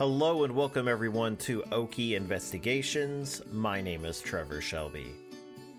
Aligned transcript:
Hello 0.00 0.44
and 0.44 0.56
welcome 0.56 0.88
everyone 0.88 1.36
to 1.36 1.60
Okie 1.72 2.16
Investigations. 2.16 3.42
My 3.52 3.82
name 3.82 4.06
is 4.06 4.22
Trevor 4.22 4.62
Shelby. 4.62 5.14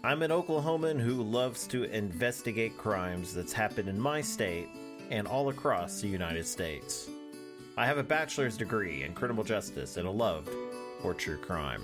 I'm 0.04 0.22
an 0.22 0.30
Oklahoman 0.30 1.02
who 1.02 1.24
loves 1.24 1.66
to 1.70 1.86
investigate 1.86 2.78
crimes 2.78 3.34
that's 3.34 3.52
happened 3.52 3.90
in 3.90 4.00
my 4.00 4.22
state 4.22 4.68
and 5.10 5.28
all 5.28 5.50
across 5.50 6.02
the 6.02 6.08
United 6.08 6.46
States. 6.46 7.10
I 7.76 7.88
have 7.88 7.98
a 7.98 8.04
bachelor's 8.04 8.58
degree 8.58 9.02
in 9.02 9.16
criminal 9.16 9.44
justice 9.44 9.98
and 9.98 10.08
a 10.08 10.12
love 10.12 10.48
for 11.02 11.16
true 11.16 11.40
crime. 11.40 11.82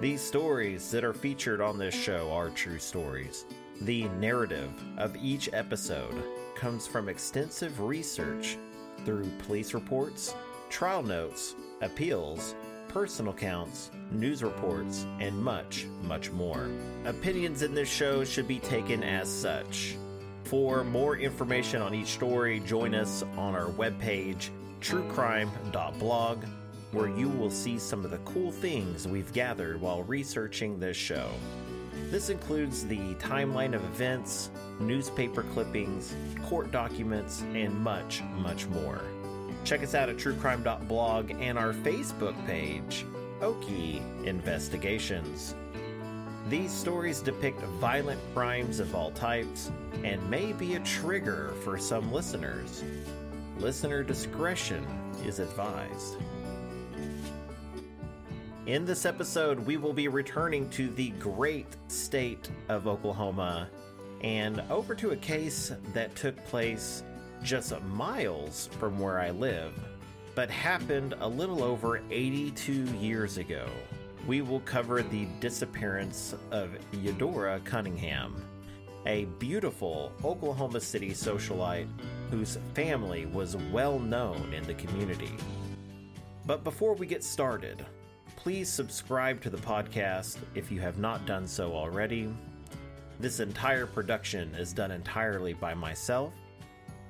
These 0.00 0.20
stories 0.20 0.88
that 0.92 1.02
are 1.02 1.12
featured 1.12 1.60
on 1.60 1.78
this 1.78 1.96
show 1.96 2.30
are 2.30 2.50
true 2.50 2.78
stories. 2.78 3.44
The 3.80 4.04
narrative 4.20 4.70
of 4.98 5.16
each 5.16 5.50
episode 5.52 6.14
comes 6.54 6.86
from 6.86 7.08
extensive 7.08 7.80
research 7.80 8.56
through 9.04 9.28
police 9.40 9.74
reports, 9.74 10.32
trial 10.70 11.02
notes, 11.02 11.56
appeals, 11.82 12.54
personal 12.88 13.32
accounts, 13.32 13.90
news 14.12 14.42
reports, 14.42 15.04
and 15.18 15.36
much, 15.36 15.86
much 16.02 16.30
more. 16.30 16.70
Opinions 17.04 17.62
in 17.62 17.74
this 17.74 17.88
show 17.88 18.24
should 18.24 18.48
be 18.48 18.60
taken 18.60 19.02
as 19.02 19.28
such. 19.28 19.96
For 20.44 20.84
more 20.84 21.16
information 21.16 21.82
on 21.82 21.94
each 21.94 22.08
story, 22.08 22.60
join 22.60 22.94
us 22.94 23.22
on 23.36 23.54
our 23.54 23.66
webpage, 23.66 24.50
truecrime.blog, 24.80 26.44
where 26.92 27.08
you 27.08 27.28
will 27.28 27.50
see 27.50 27.78
some 27.78 28.04
of 28.04 28.10
the 28.10 28.18
cool 28.18 28.50
things 28.50 29.06
we've 29.06 29.32
gathered 29.32 29.80
while 29.80 30.02
researching 30.04 30.78
this 30.78 30.96
show. 30.96 31.30
This 32.10 32.30
includes 32.30 32.86
the 32.86 33.14
timeline 33.14 33.74
of 33.74 33.84
events, 33.84 34.50
newspaper 34.80 35.42
clippings, 35.52 36.14
court 36.48 36.72
documents, 36.72 37.42
and 37.54 37.72
much, 37.80 38.22
much 38.38 38.66
more. 38.66 39.00
Check 39.64 39.82
us 39.82 39.94
out 39.94 40.08
at 40.08 40.16
truecrime.blog 40.16 41.30
and 41.32 41.58
our 41.58 41.72
Facebook 41.72 42.34
page, 42.46 43.04
Okie 43.40 44.24
Investigations. 44.24 45.54
These 46.48 46.72
stories 46.72 47.20
depict 47.20 47.60
violent 47.60 48.20
crimes 48.34 48.80
of 48.80 48.94
all 48.94 49.10
types 49.12 49.70
and 50.02 50.28
may 50.28 50.52
be 50.52 50.74
a 50.74 50.80
trigger 50.80 51.52
for 51.62 51.78
some 51.78 52.12
listeners. 52.12 52.82
Listener 53.58 54.02
discretion 54.02 54.84
is 55.24 55.38
advised. 55.38 56.16
In 58.66 58.84
this 58.84 59.04
episode, 59.04 59.58
we 59.60 59.76
will 59.76 59.92
be 59.92 60.08
returning 60.08 60.68
to 60.70 60.88
the 60.90 61.10
great 61.10 61.76
state 61.88 62.50
of 62.68 62.86
Oklahoma 62.86 63.68
and 64.22 64.62
over 64.70 64.94
to 64.94 65.10
a 65.10 65.16
case 65.16 65.72
that 65.92 66.14
took 66.14 66.36
place 66.46 67.02
just 67.42 67.78
miles 67.82 68.68
from 68.78 68.98
where 68.98 69.18
I 69.18 69.30
live, 69.30 69.72
but 70.34 70.50
happened 70.50 71.14
a 71.20 71.28
little 71.28 71.62
over 71.62 72.00
82 72.10 72.72
years 72.96 73.38
ago. 73.38 73.66
We 74.26 74.42
will 74.42 74.60
cover 74.60 75.02
the 75.02 75.26
disappearance 75.40 76.34
of 76.50 76.70
Eudora 76.92 77.60
Cunningham, 77.64 78.36
a 79.06 79.24
beautiful 79.38 80.12
Oklahoma 80.24 80.80
City 80.80 81.10
socialite 81.10 81.88
whose 82.30 82.58
family 82.74 83.26
was 83.26 83.56
well 83.72 83.98
known 83.98 84.52
in 84.52 84.62
the 84.64 84.74
community. 84.74 85.32
But 86.46 86.64
before 86.64 86.94
we 86.94 87.06
get 87.06 87.24
started, 87.24 87.84
please 88.36 88.68
subscribe 88.68 89.40
to 89.42 89.50
the 89.50 89.58
podcast 89.58 90.38
if 90.54 90.70
you 90.70 90.80
have 90.80 90.98
not 90.98 91.26
done 91.26 91.46
so 91.46 91.72
already. 91.72 92.32
This 93.18 93.40
entire 93.40 93.86
production 93.86 94.54
is 94.54 94.72
done 94.72 94.90
entirely 94.90 95.52
by 95.52 95.74
myself. 95.74 96.32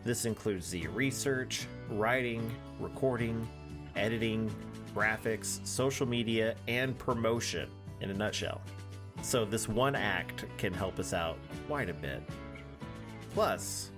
This 0.03 0.25
includes 0.25 0.71
the 0.71 0.87
research, 0.89 1.67
writing, 1.91 2.51
recording, 2.79 3.47
editing, 3.97 4.51
graphics, 4.95 5.65
social 5.67 6.07
media, 6.07 6.55
and 6.69 6.99
promotion 6.99 7.69
in 8.01 8.11
a 8.11 8.15
nutshell. 8.15 8.61
So, 9.23 9.45
this 9.45 9.69
one 9.69 9.95
act 9.95 10.47
can 10.57 10.73
help 10.73 10.99
us 10.99 11.13
out 11.13 11.37
quite 11.67 11.91
a 11.91 11.95
bit. 11.95 12.23
Plus, 13.35 13.91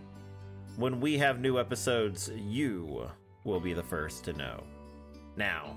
when 0.77 1.01
we 1.01 1.17
have 1.19 1.41
new 1.41 1.61
episodes, 1.61 2.31
you 2.35 3.09
will 3.45 3.61
be 3.61 3.73
the 3.73 3.83
first 3.83 4.25
to 4.25 4.33
know. 4.33 4.65
Now, 5.37 5.77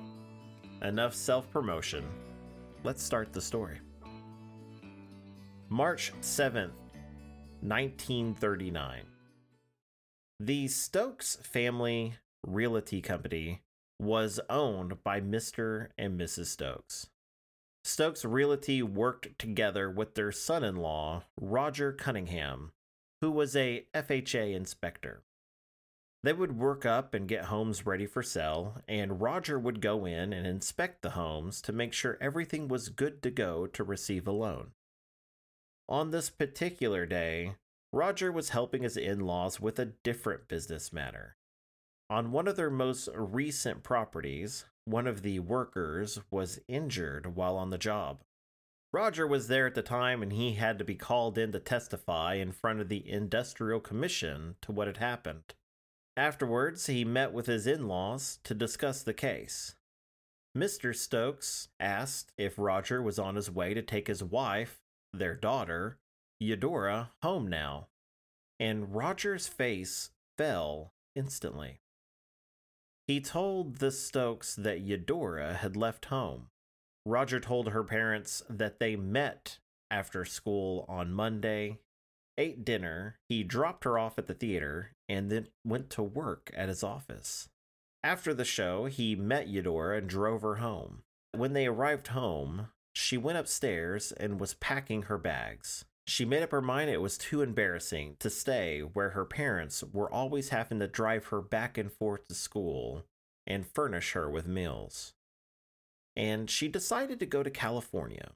enough 0.82 1.14
self 1.14 1.50
promotion. 1.52 2.04
Let's 2.84 3.04
start 3.04 3.34
the 3.34 3.42
story. 3.42 3.80
March 5.70 6.14
7th, 6.22 6.72
1939. 7.62 9.15
The 10.40 10.68
Stokes 10.68 11.38
Family 11.38 12.16
Realty 12.46 13.02
Company 13.02 13.62
was 13.98 14.42
owned 14.50 15.02
by 15.02 15.22
Mr. 15.22 15.88
and 15.98 16.20
Mrs. 16.20 16.48
Stokes. 16.48 17.08
Stokes 17.86 18.26
Realty 18.26 18.84
worked 18.84 19.40
together 19.40 19.90
with 19.90 20.16
their 20.16 20.34
son 20.34 20.66
in 20.66 20.76
law, 20.76 21.24
Roger 21.40 21.94
Cunningham, 21.94 22.74
who 23.22 23.32
was 23.32 23.56
a 23.56 23.86
FHA 23.94 24.54
inspector. 24.54 25.24
They 26.22 26.34
would 26.34 26.60
work 26.60 26.86
up 26.86 27.14
and 27.14 27.30
get 27.30 27.46
homes 27.46 27.86
ready 27.86 28.06
for 28.06 28.22
sale, 28.22 28.82
and 28.90 29.22
Roger 29.22 29.58
would 29.58 29.80
go 29.80 30.06
in 30.06 30.34
and 30.34 30.46
inspect 30.46 31.02
the 31.02 31.12
homes 31.12 31.62
to 31.62 31.72
make 31.72 31.94
sure 31.94 32.18
everything 32.20 32.68
was 32.68 32.90
good 32.90 33.24
to 33.24 33.32
go 33.32 33.68
to 33.68 33.84
receive 33.86 34.28
a 34.28 34.32
loan. 34.32 34.72
On 35.88 36.12
this 36.12 36.30
particular 36.30 37.06
day, 37.06 37.56
Roger 37.96 38.30
was 38.30 38.50
helping 38.50 38.84
his 38.84 38.98
in 38.98 39.22
laws 39.22 39.62
with 39.62 39.80
a 39.80 39.86
different 39.86 40.50
business 40.50 40.92
matter. 40.92 41.38
On 42.10 42.34
one 42.34 42.46
of 42.46 42.58
their 42.58 42.70
most 42.70 43.08
recent 43.16 43.84
properties, 43.84 44.66
one 44.84 45.08
of 45.08 45.22
the 45.22 45.40
workers 45.40 46.20
was 46.30 46.60
injured 46.68 47.38
while 47.38 47.56
on 47.56 47.70
the 47.70 47.78
job. 47.78 48.20
Roger 48.92 49.26
was 49.26 49.48
there 49.48 49.66
at 49.66 49.76
the 49.76 49.82
time 49.82 50.22
and 50.22 50.34
he 50.34 50.56
had 50.56 50.78
to 50.78 50.84
be 50.84 50.96
called 50.96 51.38
in 51.38 51.54
to 51.54 51.60
testify 51.62 52.34
in 52.34 52.52
front 52.52 52.82
of 52.82 52.90
the 52.90 53.10
Industrial 53.10 53.80
Commission 53.80 54.56
to 54.62 54.74
what 54.74 54.88
had 54.88 54.98
happened. 54.98 55.54
Afterwards, 56.18 56.88
he 56.88 57.06
met 57.06 57.32
with 57.32 57.46
his 57.46 57.66
in 57.66 57.88
laws 57.88 58.40
to 58.44 58.54
discuss 58.54 59.04
the 59.04 59.14
case. 59.14 59.76
Mr. 60.56 60.94
Stokes 60.94 61.70
asked 61.80 62.34
if 62.38 62.60
Roger 62.60 63.02
was 63.02 63.18
on 63.18 63.38
his 63.38 63.50
way 63.50 63.74
to 63.74 63.82
take 63.82 64.08
his 64.08 64.22
wife, 64.22 64.82
their 65.14 65.34
daughter, 65.34 65.98
Eudora, 66.40 67.12
home 67.22 67.48
now, 67.48 67.88
and 68.60 68.96
Roger's 68.96 69.48
face 69.48 70.12
fell 70.38 70.92
instantly. 71.16 71.80
He 73.08 73.22
told 73.22 73.78
the 73.78 73.92
Stokes 73.92 74.56
that 74.56 74.82
Eudora 74.82 75.54
had 75.54 75.78
left 75.78 76.06
home. 76.06 76.48
Roger 77.06 77.40
told 77.40 77.70
her 77.70 77.84
parents 77.84 78.44
that 78.50 78.80
they 78.80 78.96
met 78.96 79.60
after 79.92 80.26
school 80.26 80.86
on 80.90 81.14
Monday, 81.14 81.80
ate 82.38 82.66
dinner, 82.66 83.18
he 83.30 83.44
dropped 83.44 83.84
her 83.84 83.98
off 83.98 84.18
at 84.18 84.28
the 84.28 84.34
theater, 84.34 84.92
and 85.08 85.32
then 85.32 85.48
went 85.64 85.90
to 85.92 86.04
work 86.04 86.52
at 86.56 86.68
his 86.70 86.84
office. 86.84 87.48
After 88.04 88.34
the 88.34 88.46
show, 88.46 88.86
he 88.86 89.16
met 89.16 89.48
Eudora 89.48 89.98
and 90.00 90.10
drove 90.10 90.42
her 90.42 90.56
home. 90.56 91.04
When 91.32 91.54
they 91.54 91.68
arrived 91.68 92.08
home, 92.08 92.70
she 92.94 93.18
went 93.18 93.38
upstairs 93.38 94.12
and 94.12 94.40
was 94.40 94.54
packing 94.56 95.04
her 95.04 95.18
bags. 95.18 95.86
She 96.08 96.24
made 96.24 96.44
up 96.44 96.52
her 96.52 96.62
mind 96.62 96.90
it 96.90 97.02
was 97.02 97.18
too 97.18 97.42
embarrassing 97.42 98.18
to 98.20 98.30
stay 98.30 98.82
where 98.82 99.12
her 99.12 99.26
parents 99.26 99.84
were 99.92 100.12
always 100.12 100.50
having 100.50 100.80
to 100.80 100.88
drive 100.88 101.26
her 101.28 101.42
back 101.42 101.78
and 101.78 101.92
forth 101.92 102.28
to 102.28 102.36
school 102.36 103.06
and 103.48 103.66
furnish 103.66 104.14
her 104.14 104.30
with 104.30 104.48
meals. 104.48 105.14
And 106.16 106.50
she 106.50 106.68
decided 106.68 107.20
to 107.20 107.26
go 107.26 107.44
to 107.44 107.50
California. 107.50 108.32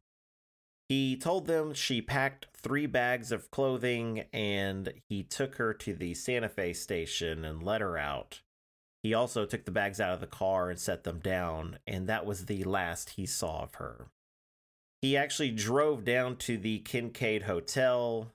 He 0.89 1.16
told 1.16 1.45
them 1.45 1.75
she 1.75 2.01
packed 2.01 2.48
three 2.56 2.88
bags 2.88 3.31
of 3.31 3.51
clothing 3.51 4.25
and 4.33 4.92
he 5.07 5.22
took 5.22 5.56
her 5.56 5.74
to 5.75 5.94
the 5.94 6.15
Santa 6.15 6.50
Fe 6.50 6.74
station 6.74 7.45
and 7.45 7.62
let 7.62 7.81
her 7.81 7.98
out. 7.98 8.42
He 9.04 9.13
also 9.13 9.45
took 9.45 9.65
the 9.65 9.72
bags 9.72 10.01
out 10.01 10.13
of 10.13 10.19
the 10.19 10.27
car 10.27 10.69
and 10.69 10.80
set 10.80 11.04
them 11.04 11.19
down, 11.19 11.80
and 11.88 12.07
that 12.10 12.25
was 12.25 12.45
the 12.45 12.63
last 12.65 13.12
he 13.12 13.25
saw 13.25 13.63
of 13.63 13.75
her. 13.75 14.07
He 15.01 15.16
actually 15.16 15.51
drove 15.51 16.04
down 16.04 16.36
to 16.38 16.57
the 16.57 16.80
Kincaid 16.80 17.44
Hotel. 17.44 18.34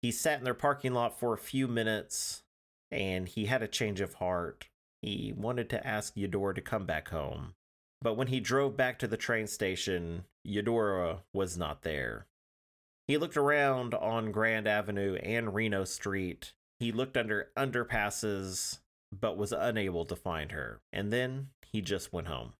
He 0.00 0.10
sat 0.10 0.38
in 0.38 0.44
their 0.44 0.54
parking 0.54 0.94
lot 0.94 1.18
for 1.18 1.34
a 1.34 1.38
few 1.38 1.68
minutes 1.68 2.42
and 2.90 3.28
he 3.28 3.46
had 3.46 3.62
a 3.62 3.68
change 3.68 4.00
of 4.00 4.14
heart. 4.14 4.68
He 5.02 5.34
wanted 5.36 5.68
to 5.70 5.86
ask 5.86 6.16
Eudora 6.16 6.54
to 6.54 6.60
come 6.60 6.86
back 6.86 7.08
home. 7.08 7.54
But 8.00 8.14
when 8.14 8.28
he 8.28 8.40
drove 8.40 8.76
back 8.76 8.98
to 9.00 9.06
the 9.06 9.16
train 9.16 9.46
station, 9.46 10.24
Eudora 10.44 11.22
was 11.32 11.56
not 11.58 11.82
there. 11.82 12.26
He 13.08 13.18
looked 13.18 13.36
around 13.36 13.94
on 13.94 14.32
Grand 14.32 14.66
Avenue 14.66 15.16
and 15.16 15.54
Reno 15.54 15.84
Street. 15.84 16.52
He 16.80 16.92
looked 16.92 17.16
under 17.16 17.50
underpasses, 17.56 18.78
but 19.12 19.36
was 19.36 19.52
unable 19.52 20.04
to 20.06 20.16
find 20.16 20.52
her. 20.52 20.80
And 20.92 21.12
then 21.12 21.48
he 21.72 21.80
just 21.80 22.12
went 22.12 22.26
home. 22.26 22.54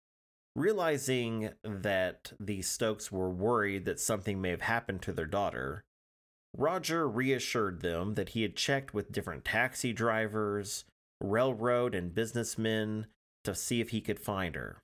Realizing 0.57 1.51
that 1.63 2.33
the 2.41 2.63
Stokes 2.63 3.13
were 3.13 3.29
worried 3.29 3.85
that 3.85 4.01
something 4.01 4.41
may 4.41 4.49
have 4.49 4.63
happened 4.63 5.03
to 5.03 5.13
their 5.13 5.27
daughter, 5.27 5.85
Roger 6.57 7.07
reassured 7.07 7.83
them 7.83 8.15
that 8.15 8.31
he 8.31 8.41
had 8.41 8.57
checked 8.57 8.95
with 8.95 9.13
different 9.13 9.45
taxi 9.45 9.93
drivers, 9.93 10.87
railroad, 11.21 11.95
and 11.95 12.15
businessmen 12.15 13.07
to 13.45 13.55
see 13.55 13.83
if 13.83 13.91
he 13.91 14.01
could 14.01 14.19
find 14.19 14.55
her. 14.55 14.79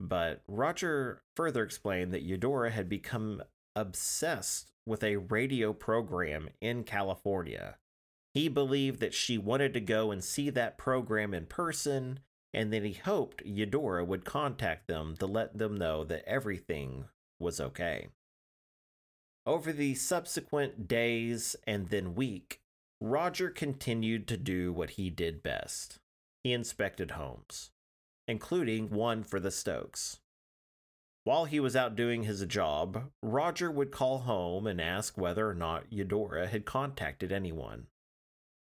But 0.00 0.42
Roger 0.48 1.22
further 1.36 1.62
explained 1.62 2.12
that 2.12 2.24
Eudora 2.24 2.72
had 2.72 2.88
become 2.88 3.44
obsessed 3.76 4.72
with 4.84 5.04
a 5.04 5.16
radio 5.16 5.72
program 5.72 6.48
in 6.60 6.82
California. 6.82 7.76
He 8.34 8.48
believed 8.48 8.98
that 8.98 9.14
she 9.14 9.38
wanted 9.38 9.74
to 9.74 9.80
go 9.80 10.10
and 10.10 10.24
see 10.24 10.50
that 10.50 10.76
program 10.76 11.32
in 11.32 11.46
person, 11.46 12.18
and 12.54 12.72
that 12.72 12.82
he 12.84 12.94
hoped 12.94 13.44
Eudora 13.44 14.04
would 14.04 14.24
contact 14.24 14.86
them 14.86 15.16
to 15.18 15.26
let 15.26 15.58
them 15.58 15.76
know 15.76 16.04
that 16.04 16.26
everything 16.26 17.04
was 17.38 17.60
okay. 17.60 18.08
Over 19.44 19.72
the 19.72 19.94
subsequent 19.94 20.88
days 20.88 21.54
and 21.66 21.88
then 21.90 22.14
week, 22.14 22.60
Roger 23.00 23.50
continued 23.50 24.26
to 24.28 24.36
do 24.36 24.72
what 24.72 24.90
he 24.90 25.10
did 25.10 25.42
best. 25.42 25.98
He 26.42 26.52
inspected 26.52 27.12
homes, 27.12 27.70
including 28.26 28.90
one 28.90 29.22
for 29.22 29.38
the 29.38 29.50
Stokes. 29.50 30.18
While 31.24 31.44
he 31.44 31.60
was 31.60 31.74
out 31.74 31.96
doing 31.96 32.22
his 32.22 32.44
job, 32.46 33.10
Roger 33.22 33.70
would 33.70 33.90
call 33.90 34.20
home 34.20 34.66
and 34.66 34.80
ask 34.80 35.18
whether 35.18 35.48
or 35.48 35.54
not 35.54 35.92
Eudora 35.92 36.46
had 36.46 36.64
contacted 36.64 37.32
anyone. 37.32 37.88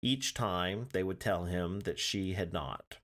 Each 0.03 0.33
time, 0.33 0.89
they 0.93 1.03
would 1.03 1.21
tell 1.21 1.45
him 1.45 1.81
that 1.81 1.99
she 1.99 2.33
had 2.33 2.53
not. 2.53 2.99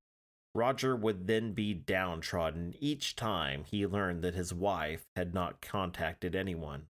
Roger 0.55 0.95
would 0.95 1.27
then 1.27 1.53
be 1.53 1.75
downtrodden 1.75 2.75
each 2.79 3.17
time 3.17 3.65
he 3.65 3.87
learned 3.87 4.23
that 4.23 4.35
his 4.35 4.55
wife 4.55 5.05
had 5.17 5.35
not 5.35 5.61
contacted 5.61 6.37
anyone. 6.37 6.87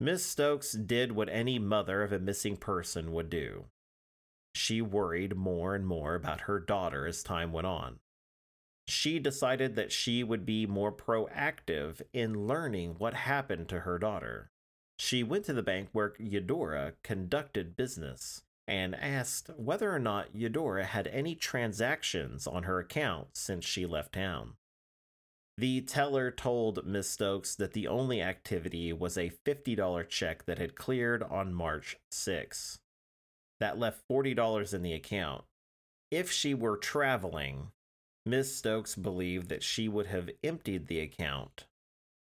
Miss 0.00 0.26
Stokes 0.26 0.72
did 0.72 1.12
what 1.12 1.28
any 1.28 1.58
mother 1.58 2.02
of 2.02 2.12
a 2.12 2.18
missing 2.18 2.56
person 2.56 3.12
would 3.12 3.30
do. 3.30 3.66
She 4.54 4.82
worried 4.82 5.36
more 5.36 5.74
and 5.74 5.86
more 5.86 6.16
about 6.16 6.42
her 6.42 6.58
daughter 6.58 7.06
as 7.06 7.22
time 7.22 7.52
went 7.52 7.66
on. 7.66 8.00
She 8.88 9.18
decided 9.18 9.76
that 9.76 9.92
she 9.92 10.24
would 10.24 10.44
be 10.44 10.66
more 10.66 10.92
proactive 10.92 12.02
in 12.12 12.46
learning 12.46 12.96
what 12.98 13.14
happened 13.14 13.68
to 13.68 13.80
her 13.80 13.98
daughter. 13.98 14.50
She 14.98 15.22
went 15.22 15.44
to 15.46 15.52
the 15.52 15.62
bank 15.62 15.88
where 15.92 16.14
Eudora 16.18 16.94
conducted 17.02 17.76
business 17.76 18.42
and 18.66 18.94
asked 18.94 19.50
whether 19.56 19.94
or 19.94 19.98
not 19.98 20.34
Eudora 20.34 20.84
had 20.84 21.06
any 21.08 21.34
transactions 21.34 22.46
on 22.46 22.62
her 22.64 22.78
account 22.78 23.28
since 23.34 23.64
she 23.64 23.86
left 23.86 24.14
town. 24.14 24.54
The 25.56 25.82
teller 25.82 26.30
told 26.30 26.84
Miss 26.84 27.08
Stokes 27.08 27.54
that 27.56 27.74
the 27.74 27.86
only 27.86 28.20
activity 28.20 28.92
was 28.92 29.16
a 29.16 29.30
$50 29.46 30.08
check 30.08 30.46
that 30.46 30.58
had 30.58 30.74
cleared 30.74 31.22
on 31.22 31.54
March 31.54 31.96
6. 32.10 32.80
That 33.60 33.78
left 33.78 34.02
$40 34.10 34.74
in 34.74 34.82
the 34.82 34.94
account. 34.94 35.44
If 36.10 36.32
she 36.32 36.54
were 36.54 36.76
traveling, 36.76 37.68
Miss 38.26 38.56
Stokes 38.56 38.96
believed 38.96 39.48
that 39.48 39.62
she 39.62 39.88
would 39.88 40.06
have 40.06 40.30
emptied 40.42 40.88
the 40.88 41.00
account. 41.00 41.66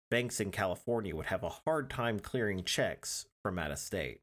Banks 0.09 0.41
in 0.41 0.51
California 0.51 1.15
would 1.15 1.27
have 1.27 1.43
a 1.43 1.57
hard 1.65 1.89
time 1.89 2.19
clearing 2.19 2.65
checks 2.65 3.27
from 3.43 3.57
out 3.57 3.71
of 3.71 3.79
state. 3.79 4.19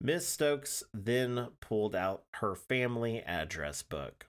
Miss 0.00 0.26
Stokes 0.26 0.82
then 0.94 1.48
pulled 1.60 1.94
out 1.94 2.24
her 2.36 2.54
family 2.54 3.20
address 3.20 3.82
book. 3.82 4.26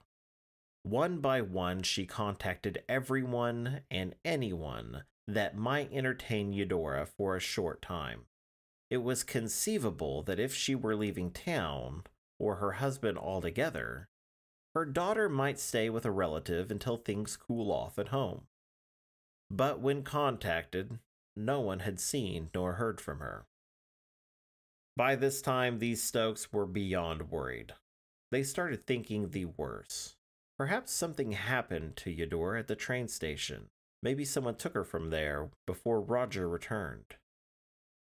One 0.82 1.20
by 1.20 1.40
one, 1.40 1.82
she 1.82 2.04
contacted 2.04 2.82
everyone 2.88 3.80
and 3.90 4.14
anyone 4.24 5.04
that 5.26 5.56
might 5.56 5.92
entertain 5.92 6.52
Eudora 6.52 7.06
for 7.06 7.36
a 7.36 7.40
short 7.40 7.80
time. 7.80 8.26
It 8.90 8.98
was 8.98 9.24
conceivable 9.24 10.22
that 10.24 10.38
if 10.38 10.54
she 10.54 10.74
were 10.74 10.96
leaving 10.96 11.30
town, 11.30 12.02
or 12.38 12.56
her 12.56 12.72
husband 12.72 13.16
altogether, 13.16 14.08
her 14.74 14.84
daughter 14.84 15.28
might 15.28 15.58
stay 15.58 15.88
with 15.88 16.04
a 16.04 16.10
relative 16.10 16.70
until 16.70 16.96
things 16.96 17.36
cool 17.36 17.72
off 17.72 17.98
at 17.98 18.08
home. 18.08 18.42
But 19.50 19.80
when 19.80 20.02
contacted, 20.02 20.98
no 21.36 21.60
one 21.60 21.80
had 21.80 22.00
seen 22.00 22.50
nor 22.54 22.74
heard 22.74 23.00
from 23.00 23.20
her. 23.20 23.46
By 24.96 25.16
this 25.16 25.40
time, 25.40 25.78
these 25.78 26.02
Stokes 26.02 26.52
were 26.52 26.66
beyond 26.66 27.30
worried. 27.30 27.72
They 28.30 28.42
started 28.42 28.86
thinking 28.86 29.30
the 29.30 29.46
worst. 29.46 30.16
Perhaps 30.58 30.92
something 30.92 31.32
happened 31.32 31.96
to 31.96 32.10
Eudora 32.10 32.60
at 32.60 32.68
the 32.68 32.76
train 32.76 33.08
station. 33.08 33.68
Maybe 34.02 34.24
someone 34.24 34.56
took 34.56 34.74
her 34.74 34.84
from 34.84 35.10
there 35.10 35.50
before 35.66 36.00
Roger 36.00 36.48
returned. 36.48 37.16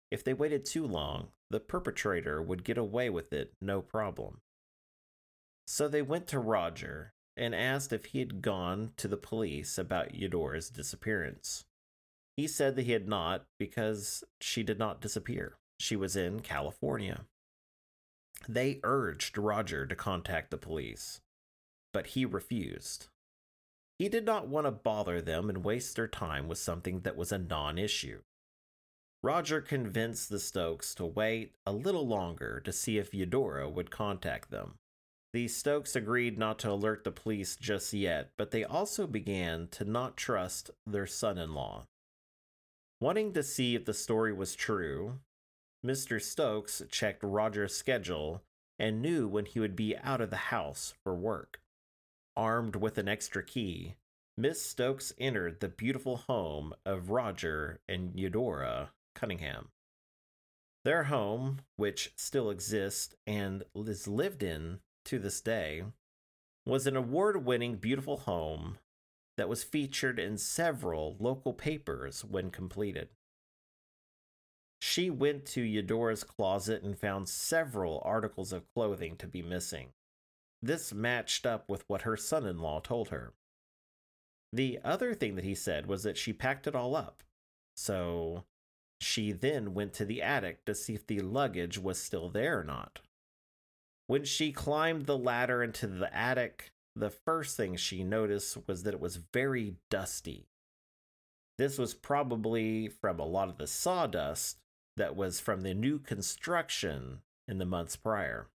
If 0.09 0.23
they 0.23 0.33
waited 0.33 0.65
too 0.65 0.87
long, 0.87 1.27
the 1.51 1.59
perpetrator 1.59 2.41
would 2.41 2.63
get 2.63 2.77
away 2.77 3.09
with 3.09 3.33
it 3.33 3.53
no 3.61 3.81
problem. 3.81 4.41
So 5.67 5.87
they 5.87 6.01
went 6.01 6.25
to 6.27 6.39
Roger 6.39 7.13
and 7.37 7.53
asked 7.53 7.93
if 7.93 8.05
he 8.05 8.19
had 8.19 8.41
gone 8.41 8.93
to 8.97 9.07
the 9.07 9.17
police 9.17 9.77
about 9.77 10.15
Eudora's 10.15 10.69
disappearance. 10.69 11.65
He 12.35 12.47
said 12.47 12.75
that 12.75 12.85
he 12.85 12.93
had 12.93 13.07
not 13.07 13.45
because 13.59 14.23
she 14.41 14.63
did 14.63 14.79
not 14.79 15.01
disappear. 15.01 15.58
She 15.79 15.95
was 15.95 16.15
in 16.15 16.41
California. 16.41 17.25
They 18.47 18.79
urged 18.83 19.37
Roger 19.37 19.85
to 19.85 19.95
contact 19.95 20.51
the 20.51 20.57
police 20.57 21.21
but 21.93 22.07
he 22.07 22.25
refused. 22.25 23.07
He 23.97 24.09
did 24.09 24.25
not 24.25 24.47
want 24.47 24.65
to 24.65 24.71
bother 24.71 25.21
them 25.21 25.49
and 25.49 25.63
waste 25.63 25.95
their 25.95 26.07
time 26.07 26.47
with 26.47 26.57
something 26.57 27.01
that 27.01 27.17
was 27.17 27.31
a 27.31 27.37
non 27.37 27.77
issue. 27.77 28.21
Roger 29.21 29.59
convinced 29.59 30.29
the 30.29 30.39
Stokes 30.39 30.95
to 30.95 31.05
wait 31.05 31.55
a 31.65 31.73
little 31.73 32.07
longer 32.07 32.61
to 32.61 32.71
see 32.71 32.97
if 32.97 33.13
Eudora 33.13 33.69
would 33.69 33.91
contact 33.91 34.49
them. 34.49 34.75
The 35.33 35.49
Stokes 35.49 35.95
agreed 35.95 36.37
not 36.37 36.57
to 36.59 36.71
alert 36.71 37.03
the 37.03 37.11
police 37.11 37.57
just 37.57 37.91
yet, 37.93 38.29
but 38.37 38.51
they 38.51 38.63
also 38.63 39.05
began 39.05 39.67
to 39.71 39.83
not 39.83 40.15
trust 40.15 40.71
their 40.87 41.05
son 41.05 41.37
in 41.37 41.53
law. 41.53 41.85
Wanting 43.01 43.33
to 43.33 43.43
see 43.43 43.75
if 43.75 43.83
the 43.83 43.93
story 43.93 44.31
was 44.31 44.55
true, 44.55 45.19
Mr. 45.85 46.21
Stokes 46.21 46.81
checked 46.89 47.23
Roger's 47.23 47.75
schedule 47.75 48.43
and 48.77 49.01
knew 49.01 49.27
when 49.27 49.45
he 49.45 49.59
would 49.59 49.75
be 49.75 49.95
out 49.97 50.21
of 50.21 50.29
the 50.29 50.35
house 50.35 50.93
for 51.03 51.15
work. 51.15 51.61
Armed 52.35 52.75
with 52.75 52.97
an 52.97 53.07
extra 53.07 53.43
key, 53.43 53.95
Miss 54.37 54.61
Stokes 54.61 55.13
entered 55.17 55.59
the 55.59 55.67
beautiful 55.67 56.17
home 56.17 56.73
of 56.85 57.09
Roger 57.09 57.81
and 57.89 58.17
Eudora 58.17 58.91
Cunningham. 59.13 59.69
Their 60.85 61.03
home, 61.03 61.59
which 61.75 62.13
still 62.15 62.49
exists 62.49 63.15
and 63.27 63.63
is 63.75 64.07
lived 64.07 64.43
in 64.43 64.79
to 65.05 65.19
this 65.19 65.41
day, 65.41 65.83
was 66.65 66.87
an 66.87 66.95
award 66.95 67.45
winning 67.45 67.75
beautiful 67.75 68.17
home 68.17 68.77
that 69.37 69.49
was 69.49 69.63
featured 69.63 70.19
in 70.19 70.37
several 70.37 71.17
local 71.19 71.53
papers 71.53 72.23
when 72.23 72.49
completed. 72.49 73.09
She 74.81 75.09
went 75.09 75.45
to 75.47 75.61
Eudora's 75.61 76.23
closet 76.23 76.83
and 76.83 76.97
found 76.97 77.27
several 77.27 78.01
articles 78.05 78.53
of 78.53 78.71
clothing 78.73 79.17
to 79.17 79.27
be 79.27 79.41
missing. 79.41 79.89
This 80.61 80.93
matched 80.93 81.45
up 81.45 81.69
with 81.69 81.83
what 81.87 82.03
her 82.03 82.17
son 82.17 82.45
in 82.45 82.59
law 82.59 82.79
told 82.79 83.09
her. 83.09 83.33
The 84.51 84.79
other 84.83 85.13
thing 85.13 85.35
that 85.35 85.45
he 85.45 85.55
said 85.55 85.85
was 85.85 86.03
that 86.03 86.17
she 86.17 86.33
packed 86.33 86.65
it 86.65 86.75
all 86.75 86.95
up. 86.95 87.23
So 87.75 88.45
she 88.99 89.31
then 89.31 89.73
went 89.73 89.93
to 89.93 90.05
the 90.05 90.21
attic 90.21 90.65
to 90.65 90.75
see 90.75 90.95
if 90.95 91.05
the 91.05 91.19
luggage 91.19 91.77
was 91.77 92.01
still 92.01 92.29
there 92.29 92.59
or 92.59 92.63
not. 92.63 92.99
When 94.07 94.25
she 94.25 94.51
climbed 94.51 95.05
the 95.05 95.17
ladder 95.17 95.61
into 95.61 95.87
the 95.87 96.13
attic, 96.15 96.71
the 96.95 97.11
first 97.11 97.55
thing 97.55 97.75
she 97.75 98.03
noticed 98.03 98.57
was 98.67 98.83
that 98.83 98.93
it 98.93 98.99
was 98.99 99.19
very 99.33 99.75
dusty. 99.89 100.47
This 101.57 101.77
was 101.77 101.93
probably 101.93 102.87
from 102.87 103.19
a 103.19 103.25
lot 103.25 103.49
of 103.49 103.57
the 103.57 103.67
sawdust 103.67 104.57
that 104.99 105.15
was 105.15 105.39
from 105.39 105.61
the 105.61 105.73
new 105.73 105.97
construction 105.97 107.21
in 107.47 107.57
the 107.57 107.65
months 107.65 107.95
prior. 107.95 108.47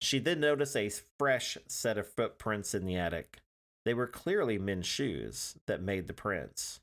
She 0.00 0.18
then 0.18 0.40
noticed 0.40 0.76
a 0.76 0.90
fresh 1.18 1.56
set 1.68 1.98
of 1.98 2.12
footprints 2.12 2.74
in 2.74 2.84
the 2.84 2.96
attic. 2.96 3.38
They 3.84 3.94
were 3.94 4.06
clearly 4.06 4.58
men's 4.58 4.86
shoes 4.86 5.56
that 5.66 5.82
made 5.82 6.06
the 6.06 6.14
prints, 6.14 6.80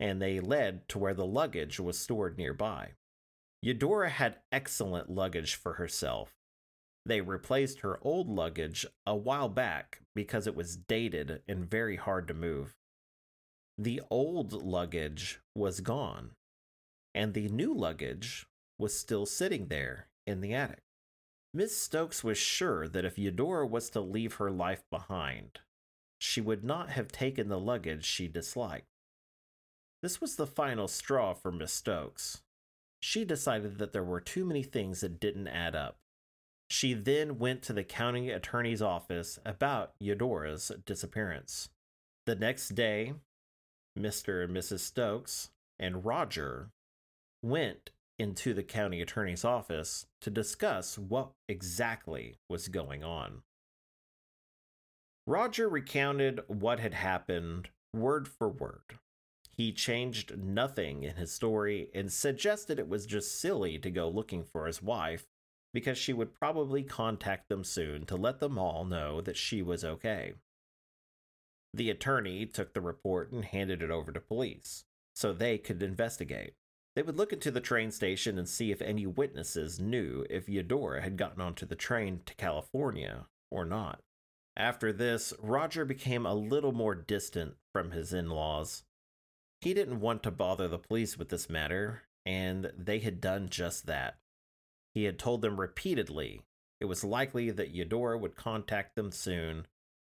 and 0.00 0.20
they 0.20 0.40
led 0.40 0.88
to 0.88 0.98
where 0.98 1.14
the 1.14 1.26
luggage 1.26 1.78
was 1.78 1.98
stored 1.98 2.38
nearby. 2.38 2.92
Eudora 3.62 4.10
had 4.10 4.40
excellent 4.50 5.08
luggage 5.08 5.54
for 5.54 5.74
herself. 5.74 6.32
They 7.04 7.20
replaced 7.20 7.80
her 7.80 7.98
old 8.02 8.28
luggage 8.28 8.86
a 9.06 9.14
while 9.14 9.48
back 9.48 10.00
because 10.14 10.46
it 10.46 10.56
was 10.56 10.76
dated 10.76 11.42
and 11.46 11.68
very 11.68 11.96
hard 11.96 12.28
to 12.28 12.34
move. 12.34 12.74
The 13.78 14.00
old 14.10 14.52
luggage 14.52 15.40
was 15.54 15.80
gone, 15.80 16.32
and 17.14 17.34
the 17.34 17.48
new 17.48 17.74
luggage 17.74 18.46
was 18.78 18.98
still 18.98 19.26
sitting 19.26 19.68
there 19.68 20.08
in 20.26 20.40
the 20.40 20.54
attic. 20.54 20.82
Miss 21.54 21.76
Stokes 21.76 22.24
was 22.24 22.38
sure 22.38 22.88
that 22.88 23.04
if 23.04 23.18
Eudora 23.18 23.66
was 23.66 23.90
to 23.90 24.00
leave 24.00 24.34
her 24.34 24.50
life 24.50 24.82
behind, 24.90 25.60
she 26.18 26.40
would 26.40 26.64
not 26.64 26.90
have 26.90 27.12
taken 27.12 27.48
the 27.48 27.60
luggage 27.60 28.04
she 28.04 28.28
disliked. 28.28 28.86
This 30.02 30.20
was 30.20 30.36
the 30.36 30.46
final 30.46 30.88
straw 30.88 31.34
for 31.34 31.52
Miss 31.52 31.72
Stokes. 31.72 32.42
She 33.00 33.24
decided 33.24 33.78
that 33.78 33.92
there 33.92 34.04
were 34.04 34.20
too 34.20 34.44
many 34.44 34.62
things 34.62 35.00
that 35.00 35.20
didn't 35.20 35.48
add 35.48 35.74
up. 35.74 35.98
She 36.70 36.94
then 36.94 37.38
went 37.38 37.62
to 37.64 37.72
the 37.72 37.84
county 37.84 38.30
attorney's 38.30 38.80
office 38.80 39.38
about 39.44 39.92
Eudora's 40.00 40.72
disappearance. 40.86 41.68
The 42.24 42.34
next 42.34 42.70
day, 42.70 43.14
Mr. 43.98 44.44
and 44.44 44.56
Mrs. 44.56 44.80
Stokes 44.80 45.50
and 45.78 46.04
Roger 46.04 46.70
went 47.42 47.90
into 48.18 48.54
the 48.54 48.62
county 48.62 49.00
attorney's 49.00 49.44
office 49.44 50.06
to 50.20 50.30
discuss 50.30 50.96
what 50.96 51.32
exactly 51.48 52.36
was 52.48 52.68
going 52.68 53.02
on. 53.02 53.42
Roger 55.26 55.68
recounted 55.68 56.40
what 56.48 56.80
had 56.80 56.94
happened 56.94 57.70
word 57.94 58.26
for 58.28 58.48
word. 58.48 58.98
He 59.56 59.72
changed 59.72 60.36
nothing 60.38 61.02
in 61.04 61.16
his 61.16 61.32
story 61.32 61.88
and 61.94 62.12
suggested 62.12 62.78
it 62.78 62.88
was 62.88 63.06
just 63.06 63.40
silly 63.40 63.78
to 63.78 63.90
go 63.90 64.08
looking 64.08 64.44
for 64.44 64.66
his 64.66 64.82
wife 64.82 65.26
because 65.74 65.98
she 65.98 66.12
would 66.12 66.34
probably 66.34 66.82
contact 66.82 67.48
them 67.48 67.64
soon 67.64 68.06
to 68.06 68.16
let 68.16 68.40
them 68.40 68.58
all 68.58 68.84
know 68.84 69.20
that 69.20 69.36
she 69.36 69.62
was 69.62 69.84
okay. 69.84 70.34
The 71.74 71.90
attorney 71.90 72.46
took 72.46 72.74
the 72.74 72.80
report 72.80 73.32
and 73.32 73.44
handed 73.44 73.82
it 73.82 73.90
over 73.90 74.12
to 74.12 74.20
police 74.20 74.84
so 75.14 75.32
they 75.32 75.58
could 75.58 75.82
investigate. 75.82 76.54
They 76.94 77.02
would 77.02 77.16
look 77.16 77.32
into 77.32 77.50
the 77.50 77.60
train 77.60 77.90
station 77.90 78.38
and 78.38 78.48
see 78.48 78.70
if 78.70 78.82
any 78.82 79.06
witnesses 79.06 79.80
knew 79.80 80.26
if 80.28 80.48
Eudora 80.48 81.02
had 81.02 81.16
gotten 81.16 81.40
onto 81.40 81.64
the 81.64 81.74
train 81.74 82.20
to 82.26 82.34
California 82.34 83.26
or 83.50 83.64
not. 83.64 84.00
After 84.56 84.92
this, 84.92 85.32
Roger 85.40 85.84
became 85.86 86.26
a 86.26 86.34
little 86.34 86.72
more 86.72 86.94
distant 86.94 87.54
from 87.72 87.92
his 87.92 88.12
in 88.12 88.28
laws. 88.28 88.84
He 89.62 89.72
didn't 89.72 90.00
want 90.00 90.22
to 90.24 90.30
bother 90.30 90.68
the 90.68 90.78
police 90.78 91.16
with 91.16 91.30
this 91.30 91.48
matter, 91.48 92.02
and 92.26 92.70
they 92.76 92.98
had 92.98 93.20
done 93.20 93.48
just 93.48 93.86
that. 93.86 94.18
He 94.94 95.04
had 95.04 95.18
told 95.18 95.40
them 95.40 95.58
repeatedly 95.58 96.42
it 96.80 96.86
was 96.86 97.04
likely 97.04 97.50
that 97.50 97.70
Eudora 97.70 98.18
would 98.18 98.36
contact 98.36 98.96
them 98.96 99.12
soon, 99.12 99.66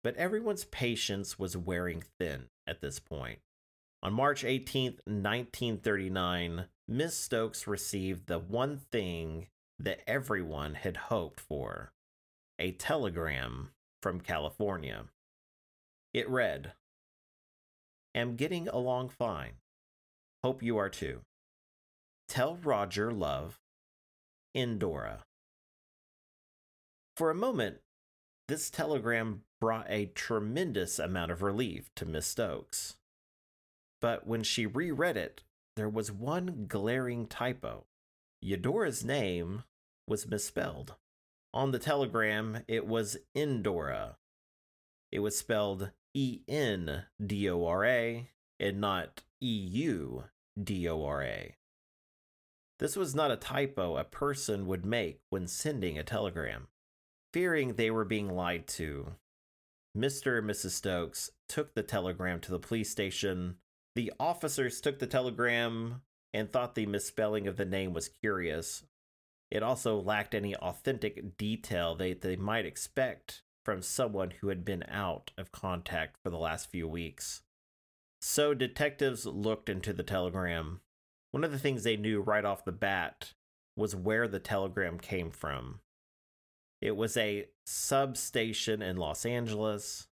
but 0.02 0.16
everyone's 0.16 0.66
patience 0.66 1.38
was 1.38 1.58
wearing 1.58 2.02
thin 2.18 2.48
at 2.66 2.82
this 2.82 3.00
point. 3.00 3.40
On 4.04 4.12
March 4.12 4.44
18, 4.44 5.00
1939, 5.06 6.66
Miss 6.90 7.16
Stokes 7.16 7.68
received 7.68 8.28
the 8.28 8.38
one 8.38 8.82
thing 8.92 9.48
that 9.80 10.02
everyone 10.06 10.74
had 10.74 10.98
hoped 10.98 11.40
for 11.40 11.94
a 12.60 12.74
telegram 12.74 13.70
from 14.02 14.20
California. 14.20 15.06
It 16.14 16.30
read, 16.30 16.74
Am 18.14 18.36
getting 18.36 18.68
along 18.68 19.08
fine. 19.08 19.54
Hope 20.44 20.62
you 20.62 20.78
are 20.78 20.90
too. 20.90 21.22
Tell 22.28 22.58
Roger 22.58 23.10
love. 23.10 23.62
Endora. 24.54 25.24
For 27.16 27.32
a 27.32 27.36
moment, 27.36 27.78
this 28.50 28.70
telegram 28.70 29.44
brought 29.62 29.86
a 29.88 30.08
tremendous 30.08 31.00
amount 31.00 31.32
of 31.32 31.42
relief 31.42 31.90
to 31.96 32.06
Miss 32.06 32.28
Stokes. 32.28 32.98
But 34.04 34.28
when 34.28 34.44
she 34.44 34.66
reread 34.66 35.16
it, 35.16 35.44
there 35.78 35.88
was 35.88 36.12
one 36.12 36.66
glaring 36.68 37.26
typo. 37.26 37.86
Eudora's 38.42 39.06
name 39.06 39.64
was 40.10 40.28
misspelled. 40.28 40.96
On 41.54 41.72
the 41.72 41.80
telegram, 41.80 42.64
it 42.68 42.86
was 42.86 43.16
Endora. 43.34 44.18
It 45.10 45.20
was 45.20 45.38
spelled 45.38 45.92
E 46.14 46.42
N 46.50 47.06
D 47.26 47.50
O 47.50 47.66
R 47.66 47.86
A 47.86 48.30
and 48.60 48.82
not 48.82 49.22
E 49.42 49.48
U 49.72 50.26
D 50.62 50.90
O 50.90 51.06
R 51.06 51.24
A. 51.24 51.56
This 52.80 52.98
was 52.98 53.16
not 53.16 53.32
a 53.32 53.38
typo 53.38 53.96
a 53.96 54.04
person 54.04 54.68
would 54.68 54.86
make 54.86 55.22
when 55.30 55.48
sending 55.48 55.98
a 55.98 56.04
telegram. 56.04 56.68
Fearing 57.32 57.76
they 57.76 57.90
were 57.90 58.04
being 58.04 58.28
lied 58.28 58.68
to, 58.68 59.14
Mr. 59.98 60.40
and 60.40 60.50
Mrs. 60.50 60.72
Stokes 60.72 61.32
took 61.48 61.74
the 61.74 61.84
telegram 61.84 62.42
to 62.42 62.52
the 62.52 62.60
police 62.60 62.90
station. 62.90 63.60
The 63.96 64.12
officers 64.20 64.82
took 64.82 65.00
the 65.00 65.08
telegram 65.08 66.02
and 66.34 66.52
thought 66.52 66.76
the 66.76 66.86
misspelling 66.86 67.48
of 67.48 67.58
the 67.58 67.66
name 67.66 67.94
was 67.94 68.10
curious, 68.10 68.84
it 69.54 69.62
also 69.62 70.00
lacked 70.00 70.34
any 70.34 70.56
authentic 70.56 71.38
detail 71.38 71.94
that 71.96 72.22
they 72.22 72.36
might 72.36 72.66
expect 72.66 73.44
from 73.64 73.84
someone 73.84 74.32
who 74.42 74.48
had 74.48 74.66
been 74.66 74.84
out 74.90 75.32
of 75.38 75.52
contact 75.52 76.18
for 76.24 76.32
the 76.32 76.40
last 76.40 76.72
few 76.72 76.88
weeks. 76.88 77.44
So 78.20 78.56
detectives 78.56 79.28
looked 79.28 79.70
into 79.70 79.94
the 79.94 80.02
telegram. 80.02 80.82
One 81.32 81.44
of 81.44 81.52
the 81.52 81.60
things 81.60 81.84
they 81.84 81.98
knew 81.98 82.20
right 82.20 82.44
off 82.44 82.66
the 82.66 82.72
bat 82.72 83.34
was 83.76 83.96
where 83.96 84.28
the 84.28 84.40
telegram 84.40 84.98
came 85.00 85.30
from. 85.30 85.82
It 86.82 86.96
was 86.96 87.16
a 87.16 87.46
substation 87.66 88.82
in 88.82 88.98
Los 88.98 89.24
Angeles. 89.24 90.08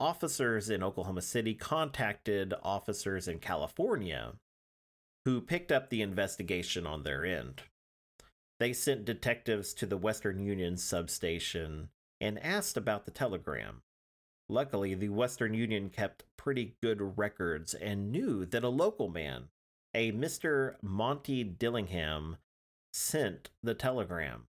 Officers 0.00 0.70
in 0.70 0.82
Oklahoma 0.82 1.22
City 1.22 1.54
contacted 1.54 2.54
officers 2.62 3.26
in 3.26 3.40
California 3.40 4.34
who 5.24 5.40
picked 5.40 5.72
up 5.72 5.90
the 5.90 6.02
investigation 6.02 6.86
on 6.86 7.02
their 7.02 7.24
end. 7.24 7.62
They 8.60 8.72
sent 8.72 9.04
detectives 9.04 9.74
to 9.74 9.86
the 9.86 9.96
Western 9.96 10.38
Union 10.38 10.76
substation 10.76 11.90
and 12.20 12.42
asked 12.42 12.76
about 12.76 13.04
the 13.04 13.10
telegram. 13.10 13.82
Luckily, 14.48 14.94
the 14.94 15.10
Western 15.10 15.52
Union 15.52 15.90
kept 15.90 16.24
pretty 16.36 16.76
good 16.82 17.18
records 17.18 17.74
and 17.74 18.10
knew 18.10 18.46
that 18.46 18.64
a 18.64 18.68
local 18.68 19.08
man, 19.08 19.48
a 19.94 20.12
Mr. 20.12 20.76
Monty 20.80 21.44
Dillingham, 21.44 22.38
sent 22.92 23.50
the 23.62 23.74
telegram. 23.74 24.46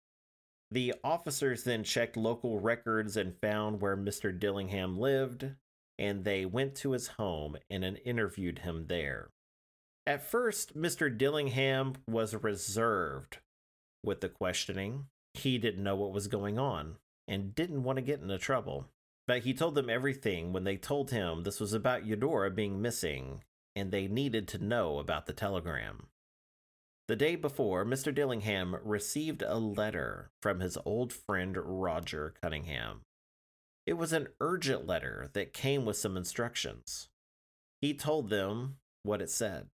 The 0.69 0.93
officers 1.03 1.63
then 1.63 1.83
checked 1.83 2.17
local 2.17 2.59
records 2.59 3.15
and 3.15 3.39
found 3.39 3.81
where 3.81 3.95
Mr. 3.95 4.37
Dillingham 4.37 4.97
lived, 4.97 5.51
and 5.97 6.23
they 6.23 6.45
went 6.45 6.75
to 6.75 6.91
his 6.91 7.07
home 7.07 7.57
and 7.69 7.83
interviewed 8.03 8.59
him 8.59 8.87
there. 8.87 9.29
At 10.05 10.23
first, 10.23 10.77
Mr. 10.77 11.15
Dillingham 11.15 11.95
was 12.07 12.35
reserved 12.35 13.39
with 14.03 14.21
the 14.21 14.29
questioning. 14.29 15.07
He 15.33 15.57
didn't 15.57 15.83
know 15.83 15.95
what 15.95 16.13
was 16.13 16.27
going 16.27 16.57
on 16.57 16.97
and 17.27 17.53
didn't 17.55 17.83
want 17.83 17.97
to 17.97 18.01
get 18.01 18.21
into 18.21 18.37
trouble. 18.37 18.87
But 19.27 19.43
he 19.43 19.53
told 19.53 19.75
them 19.75 19.89
everything 19.89 20.53
when 20.53 20.63
they 20.63 20.77
told 20.77 21.11
him 21.11 21.43
this 21.43 21.59
was 21.59 21.73
about 21.73 22.05
Eudora 22.05 22.49
being 22.49 22.81
missing 22.81 23.43
and 23.75 23.91
they 23.91 24.07
needed 24.07 24.47
to 24.47 24.63
know 24.63 24.97
about 24.97 25.25
the 25.25 25.33
telegram. 25.33 26.07
The 27.07 27.15
day 27.15 27.37
before, 27.37 27.85
Mr. 27.85 28.13
Dillingham 28.13 28.75
received 28.83 29.41
a 29.41 29.57
letter 29.57 30.31
from 30.41 30.59
his 30.59 30.77
old 30.83 31.13
friend 31.13 31.57
Roger 31.57 32.33
Cunningham. 32.41 33.01
It 33.85 33.93
was 33.93 34.11
an 34.11 34.27
urgent 34.41 34.85
letter 34.85 35.29
that 35.31 35.53
came 35.53 35.85
with 35.85 35.95
some 35.95 36.17
instructions. 36.17 37.07
He 37.79 37.93
told 37.93 38.29
them 38.29 38.77
what 39.03 39.21
it 39.21 39.29
said 39.29 39.67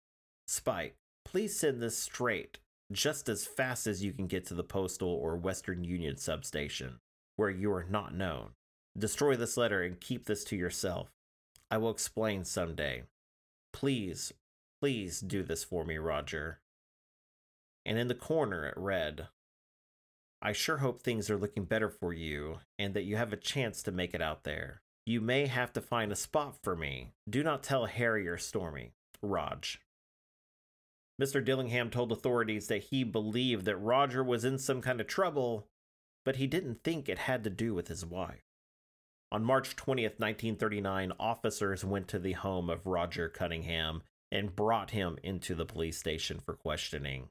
Spike, 0.47 0.95
please 1.23 1.57
send 1.57 1.81
this 1.81 1.97
straight 1.97 2.57
just 2.91 3.29
as 3.29 3.45
fast 3.45 3.87
as 3.87 4.03
you 4.03 4.11
can 4.11 4.27
get 4.27 4.45
to 4.47 4.53
the 4.53 4.63
Postal 4.63 5.07
or 5.09 5.37
Western 5.37 5.85
Union 5.85 6.17
substation, 6.17 6.99
where 7.37 7.49
you 7.49 7.71
are 7.71 7.85
not 7.89 8.13
known. 8.13 8.49
Destroy 8.97 9.37
this 9.37 9.55
letter 9.55 9.81
and 9.81 10.01
keep 10.01 10.25
this 10.25 10.43
to 10.45 10.57
yourself. 10.57 11.09
I 11.69 11.77
will 11.77 11.91
explain 11.91 12.43
someday. 12.43 13.03
Please, 13.71 14.33
please 14.81 15.21
do 15.21 15.43
this 15.43 15.63
for 15.63 15.85
me, 15.85 15.97
Roger. 15.97 16.60
And 17.85 17.97
in 17.97 18.07
the 18.07 18.15
corner 18.15 18.65
it 18.65 18.73
read, 18.77 19.27
I 20.41 20.53
sure 20.53 20.77
hope 20.77 21.01
things 21.01 21.29
are 21.29 21.37
looking 21.37 21.65
better 21.65 21.89
for 21.89 22.13
you 22.13 22.59
and 22.79 22.93
that 22.93 23.03
you 23.03 23.15
have 23.15 23.31
a 23.31 23.37
chance 23.37 23.83
to 23.83 23.91
make 23.91 24.13
it 24.13 24.21
out 24.21 24.43
there. 24.43 24.81
You 25.05 25.21
may 25.21 25.47
have 25.47 25.73
to 25.73 25.81
find 25.81 26.11
a 26.11 26.15
spot 26.15 26.57
for 26.63 26.75
me. 26.75 27.13
Do 27.29 27.43
not 27.43 27.63
tell 27.63 27.85
Harry 27.85 28.27
or 28.27 28.37
Stormy. 28.37 28.93
Raj. 29.21 29.79
Mr. 31.21 31.43
Dillingham 31.43 31.91
told 31.91 32.11
authorities 32.11 32.67
that 32.67 32.85
he 32.85 33.03
believed 33.03 33.65
that 33.65 33.77
Roger 33.77 34.23
was 34.23 34.43
in 34.43 34.57
some 34.57 34.81
kind 34.81 34.99
of 34.99 35.05
trouble, 35.05 35.67
but 36.25 36.37
he 36.37 36.47
didn't 36.47 36.83
think 36.83 37.07
it 37.07 37.19
had 37.19 37.43
to 37.43 37.49
do 37.49 37.75
with 37.75 37.87
his 37.87 38.03
wife. 38.03 38.41
On 39.31 39.43
March 39.43 39.75
20th, 39.75 40.19
1939, 40.19 41.13
officers 41.19 41.85
went 41.85 42.07
to 42.07 42.19
the 42.19 42.33
home 42.33 42.69
of 42.69 42.87
Roger 42.87 43.29
Cunningham 43.29 44.01
and 44.31 44.55
brought 44.55 44.91
him 44.91 45.17
into 45.23 45.53
the 45.53 45.65
police 45.65 45.97
station 45.97 46.39
for 46.39 46.53
questioning. 46.53 47.29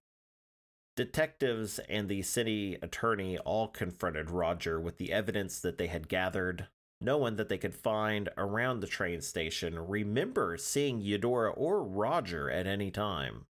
Detectives 1.01 1.79
and 1.89 2.11
the 2.11 2.21
city 2.21 2.77
attorney 2.83 3.39
all 3.39 3.69
confronted 3.69 4.31
Roger 4.31 4.79
with 4.79 4.99
the 4.99 5.15
evidence 5.15 5.59
that 5.59 5.79
they 5.79 5.87
had 5.87 6.11
gathered. 6.11 6.69
No 7.01 7.17
one 7.17 7.37
that 7.37 7.49
they 7.49 7.57
could 7.57 7.75
find 7.75 8.29
around 8.37 8.81
the 8.81 8.87
train 8.87 9.23
station 9.23 9.79
remember 9.79 10.59
seeing 10.59 11.01
Eudora 11.01 11.53
or 11.53 11.83
Roger 11.83 12.51
at 12.51 12.67
any 12.67 12.91
time. 12.91 13.47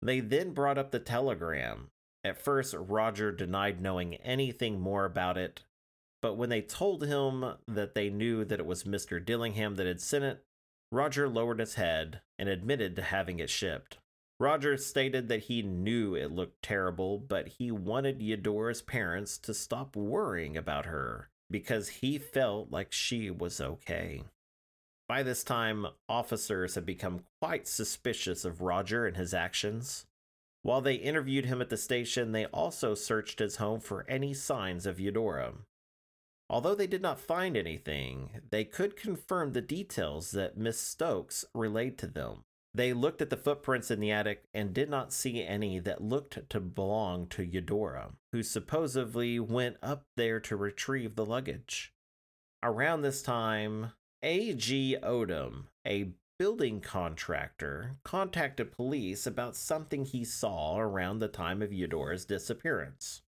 They 0.00 0.20
then 0.20 0.54
brought 0.54 0.78
up 0.78 0.92
the 0.92 0.98
telegram. 0.98 1.90
At 2.24 2.40
first, 2.40 2.74
Roger 2.78 3.32
denied 3.32 3.82
knowing 3.82 4.14
anything 4.14 4.80
more 4.80 5.04
about 5.04 5.36
it, 5.36 5.64
but 6.22 6.38
when 6.38 6.48
they 6.48 6.62
told 6.62 7.04
him 7.04 7.52
that 7.68 7.94
they 7.94 8.08
knew 8.08 8.46
that 8.46 8.60
it 8.60 8.64
was 8.64 8.84
Mr. 8.84 9.22
Dillingham 9.22 9.74
that 9.74 9.86
had 9.86 10.00
sent 10.00 10.24
it, 10.24 10.42
Roger 10.90 11.28
lowered 11.28 11.60
his 11.60 11.74
head 11.74 12.22
and 12.38 12.48
admitted 12.48 12.96
to 12.96 13.02
having 13.02 13.40
it 13.40 13.50
shipped. 13.50 13.98
Rogers 14.42 14.84
stated 14.84 15.28
that 15.28 15.44
he 15.44 15.62
knew 15.62 16.16
it 16.16 16.32
looked 16.32 16.64
terrible, 16.64 17.16
but 17.16 17.46
he 17.46 17.70
wanted 17.70 18.20
Eudora's 18.20 18.82
parents 18.82 19.38
to 19.38 19.54
stop 19.54 19.94
worrying 19.94 20.56
about 20.56 20.86
her 20.86 21.28
because 21.48 21.88
he 21.88 22.18
felt 22.18 22.68
like 22.72 22.90
she 22.90 23.30
was 23.30 23.60
okay. 23.60 24.24
By 25.06 25.22
this 25.22 25.44
time, 25.44 25.86
officers 26.08 26.74
had 26.74 26.84
become 26.84 27.22
quite 27.40 27.68
suspicious 27.68 28.44
of 28.44 28.60
Roger 28.60 29.06
and 29.06 29.16
his 29.16 29.32
actions. 29.32 30.06
While 30.62 30.80
they 30.80 30.96
interviewed 30.96 31.44
him 31.44 31.60
at 31.60 31.68
the 31.70 31.76
station, 31.76 32.32
they 32.32 32.46
also 32.46 32.96
searched 32.96 33.38
his 33.38 33.56
home 33.56 33.78
for 33.78 34.04
any 34.08 34.34
signs 34.34 34.86
of 34.86 34.98
Eudora. 34.98 35.52
Although 36.50 36.74
they 36.74 36.88
did 36.88 37.00
not 37.00 37.20
find 37.20 37.56
anything, 37.56 38.40
they 38.50 38.64
could 38.64 38.96
confirm 38.96 39.52
the 39.52 39.60
details 39.60 40.32
that 40.32 40.56
Miss 40.56 40.80
Stokes 40.80 41.44
relayed 41.54 41.96
to 41.98 42.08
them. 42.08 42.42
They 42.74 42.94
looked 42.94 43.20
at 43.20 43.28
the 43.28 43.36
footprints 43.36 43.90
in 43.90 44.00
the 44.00 44.10
attic 44.10 44.44
and 44.54 44.72
did 44.72 44.88
not 44.88 45.12
see 45.12 45.44
any 45.44 45.78
that 45.80 46.02
looked 46.02 46.48
to 46.50 46.60
belong 46.60 47.26
to 47.28 47.44
Eudora, 47.44 48.12
who 48.32 48.42
supposedly 48.42 49.38
went 49.38 49.76
up 49.82 50.06
there 50.16 50.40
to 50.40 50.56
retrieve 50.56 51.14
the 51.14 51.26
luggage. 51.26 51.92
Around 52.62 53.02
this 53.02 53.22
time, 53.22 53.92
A.G. 54.22 54.96
Odom, 55.02 55.64
a 55.86 56.12
building 56.38 56.80
contractor, 56.80 57.96
contacted 58.04 58.72
police 58.72 59.26
about 59.26 59.54
something 59.54 60.04
he 60.06 60.24
saw 60.24 60.78
around 60.78 61.18
the 61.18 61.28
time 61.28 61.60
of 61.60 61.72
Eudora's 61.72 62.24
disappearance. 62.24 63.20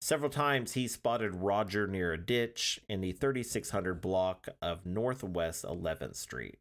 Several 0.00 0.30
times 0.30 0.72
he 0.72 0.88
spotted 0.88 1.34
Roger 1.34 1.86
near 1.86 2.12
a 2.12 2.24
ditch 2.24 2.80
in 2.88 3.00
the 3.00 3.12
3600 3.12 4.00
block 4.00 4.48
of 4.62 4.86
Northwest 4.86 5.64
11th 5.64 6.16
Street. 6.16 6.58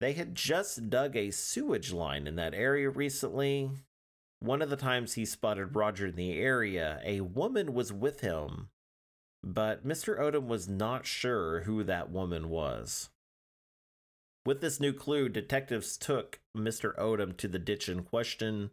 They 0.00 0.12
had 0.12 0.34
just 0.34 0.90
dug 0.90 1.16
a 1.16 1.30
sewage 1.30 1.92
line 1.92 2.26
in 2.26 2.36
that 2.36 2.54
area 2.54 2.88
recently. 2.88 3.70
One 4.40 4.62
of 4.62 4.70
the 4.70 4.76
times 4.76 5.14
he 5.14 5.24
spotted 5.24 5.74
Roger 5.74 6.06
in 6.06 6.14
the 6.14 6.38
area, 6.38 7.00
a 7.04 7.22
woman 7.22 7.74
was 7.74 7.92
with 7.92 8.20
him, 8.20 8.68
but 9.42 9.86
Mr. 9.86 10.18
Odom 10.18 10.46
was 10.46 10.68
not 10.68 11.06
sure 11.06 11.62
who 11.62 11.82
that 11.82 12.10
woman 12.10 12.48
was. 12.48 13.10
With 14.46 14.60
this 14.60 14.78
new 14.78 14.92
clue, 14.92 15.28
detectives 15.28 15.96
took 15.96 16.38
Mr. 16.56 16.96
Odom 16.96 17.36
to 17.36 17.48
the 17.48 17.58
ditch 17.58 17.88
in 17.88 18.04
question, 18.04 18.70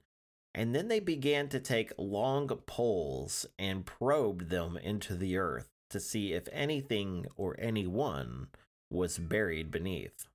and 0.53 0.75
then 0.75 0.87
they 0.87 0.99
began 0.99 1.49
to 1.49 1.59
take 1.59 1.91
long 1.97 2.47
poles 2.47 3.47
and 3.57 3.85
probed 3.85 4.49
them 4.49 4.77
into 4.77 5.15
the 5.15 5.37
earth 5.37 5.69
to 5.89 5.99
see 5.99 6.33
if 6.33 6.47
anything 6.51 7.25
or 7.35 7.55
anyone 7.59 8.47
was 8.91 9.17
buried 9.17 9.71
beneath. 9.71 10.27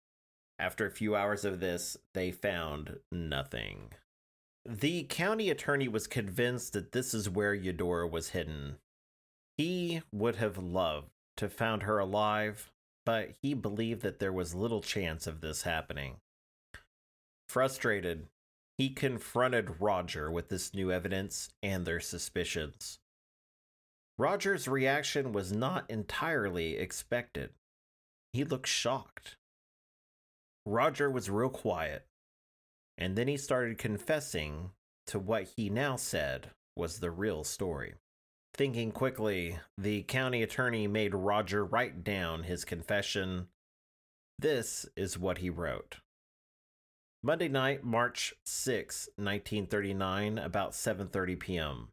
After 0.60 0.84
a 0.84 0.90
few 0.90 1.16
hours 1.16 1.46
of 1.46 1.58
this, 1.58 1.96
they 2.12 2.30
found 2.30 2.98
nothing. 3.10 3.92
The 4.68 5.04
county 5.04 5.48
attorney 5.48 5.88
was 5.88 6.06
convinced 6.06 6.74
that 6.74 6.92
this 6.92 7.14
is 7.14 7.30
where 7.30 7.54
Eudora 7.54 8.06
was 8.06 8.30
hidden. 8.30 8.76
He 9.56 10.02
would 10.12 10.36
have 10.36 10.58
loved 10.58 11.08
to 11.38 11.48
found 11.48 11.84
her 11.84 11.98
alive, 11.98 12.70
but 13.06 13.30
he 13.40 13.54
believed 13.54 14.02
that 14.02 14.18
there 14.18 14.34
was 14.34 14.54
little 14.54 14.82
chance 14.82 15.26
of 15.26 15.40
this 15.40 15.62
happening. 15.62 16.16
Frustrated, 17.48 18.26
he 18.76 18.90
confronted 18.90 19.80
Roger 19.80 20.30
with 20.30 20.50
this 20.50 20.74
new 20.74 20.92
evidence 20.92 21.48
and 21.62 21.86
their 21.86 22.00
suspicions. 22.00 22.98
Roger's 24.18 24.68
reaction 24.68 25.32
was 25.32 25.52
not 25.52 25.88
entirely 25.88 26.76
expected. 26.76 27.50
He 28.34 28.44
looked 28.44 28.68
shocked. 28.68 29.36
Roger 30.70 31.10
was 31.10 31.28
real 31.28 31.48
quiet, 31.48 32.06
and 32.96 33.16
then 33.16 33.26
he 33.26 33.36
started 33.36 33.76
confessing 33.76 34.70
to 35.08 35.18
what 35.18 35.48
he 35.56 35.68
now 35.68 35.96
said 35.96 36.50
was 36.76 37.00
the 37.00 37.10
real 37.10 37.42
story. 37.42 37.94
Thinking 38.54 38.92
quickly, 38.92 39.58
the 39.76 40.04
county 40.04 40.44
attorney 40.44 40.86
made 40.86 41.12
Roger 41.12 41.64
write 41.64 42.04
down 42.04 42.44
his 42.44 42.64
confession. 42.64 43.48
This 44.38 44.86
is 44.96 45.18
what 45.18 45.38
he 45.38 45.50
wrote. 45.50 45.96
Monday 47.20 47.48
night, 47.48 47.82
March 47.82 48.32
6, 48.44 49.08
1939, 49.16 50.38
about 50.38 50.70
7:30 50.72 51.40
p.m. 51.40 51.88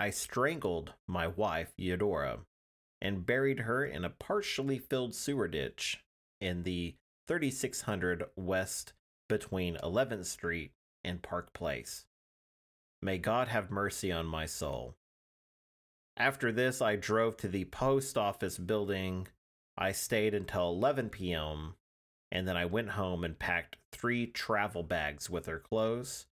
I 0.00 0.10
strangled 0.10 0.94
my 1.06 1.28
wife, 1.28 1.72
Eudora, 1.76 2.40
and 3.00 3.24
buried 3.24 3.60
her 3.60 3.84
in 3.84 4.04
a 4.04 4.10
partially 4.10 4.80
filled 4.80 5.14
sewer 5.14 5.46
ditch 5.46 6.02
in 6.40 6.64
the 6.64 6.96
3600 7.26 8.24
West 8.36 8.92
between 9.28 9.76
11th 9.82 10.26
Street 10.26 10.72
and 11.04 11.22
Park 11.22 11.52
Place. 11.52 12.06
May 13.02 13.18
God 13.18 13.48
have 13.48 13.70
mercy 13.70 14.10
on 14.10 14.26
my 14.26 14.46
soul. 14.46 14.96
After 16.16 16.50
this, 16.50 16.80
I 16.80 16.96
drove 16.96 17.36
to 17.38 17.48
the 17.48 17.66
post 17.66 18.16
office 18.16 18.56
building. 18.56 19.28
I 19.76 19.92
stayed 19.92 20.34
until 20.34 20.70
11 20.70 21.10
p.m. 21.10 21.74
and 22.32 22.48
then 22.48 22.56
I 22.56 22.64
went 22.64 22.90
home 22.90 23.22
and 23.22 23.38
packed 23.38 23.76
three 23.92 24.26
travel 24.26 24.82
bags 24.82 25.28
with 25.28 25.46
her 25.46 25.58
clothes. 25.58 26.26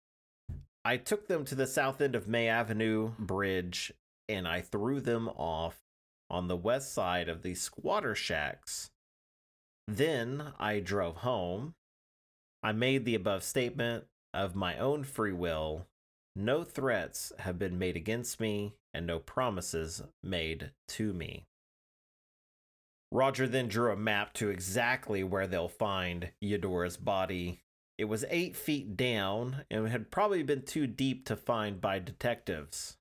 I 0.86 0.98
took 0.98 1.28
them 1.28 1.46
to 1.46 1.56
the 1.56 1.68
south 1.68 2.02
end 2.02 2.16
of 2.16 2.28
May 2.28 2.48
Avenue 2.48 3.14
Bridge 3.18 3.92
and 4.30 4.48
I 4.48 4.62
threw 4.62 5.02
them 5.02 5.30
off 5.30 5.82
on 6.30 6.48
the 6.48 6.56
west 6.56 6.94
side 6.94 7.28
of 7.28 7.42
the 7.42 7.56
squatter 7.56 8.16
shacks 8.16 8.91
then 9.88 10.54
I 10.60 10.80
drove 10.80 11.18
home. 11.18 11.74
I 12.64 12.72
made 12.72 13.06
the 13.06 13.16
above 13.16 13.44
statement 13.44 14.06
of 14.34 14.56
my 14.56 14.78
own 14.78 15.04
free 15.04 15.34
will. 15.34 15.88
No 16.36 16.64
threats 16.64 17.34
have 17.40 17.60
been 17.60 17.78
made 17.78 17.98
against 17.98 18.40
me, 18.40 18.76
and 18.94 19.06
no 19.06 19.20
promises 19.20 20.04
made 20.24 20.72
to 20.90 21.14
me. 21.14 21.46
Roger 23.12 23.48
then 23.48 23.68
drew 23.68 23.92
a 23.92 23.98
map 23.98 24.34
to 24.34 24.50
exactly 24.50 25.24
where 25.24 25.48
they'll 25.48 25.68
find 25.68 26.32
Eudora's 26.40 26.96
body. 26.96 27.60
It 27.98 28.06
was 28.06 28.24
eight 28.30 28.56
feet 28.56 28.96
down 28.96 29.66
and 29.70 29.90
had 29.90 30.12
probably 30.12 30.44
been 30.44 30.62
too 30.62 30.88
deep 30.88 31.26
to 31.26 31.36
find 31.36 31.82
by 31.82 32.00
detectives. 32.00 32.98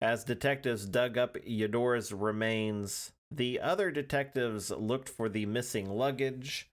As 0.00 0.24
detectives 0.24 0.86
dug 0.86 1.18
up 1.18 1.36
Eudora's 1.44 2.12
remains, 2.12 3.12
the 3.36 3.60
other 3.60 3.90
detectives 3.90 4.70
looked 4.70 5.08
for 5.08 5.28
the 5.28 5.46
missing 5.46 5.88
luggage. 5.88 6.68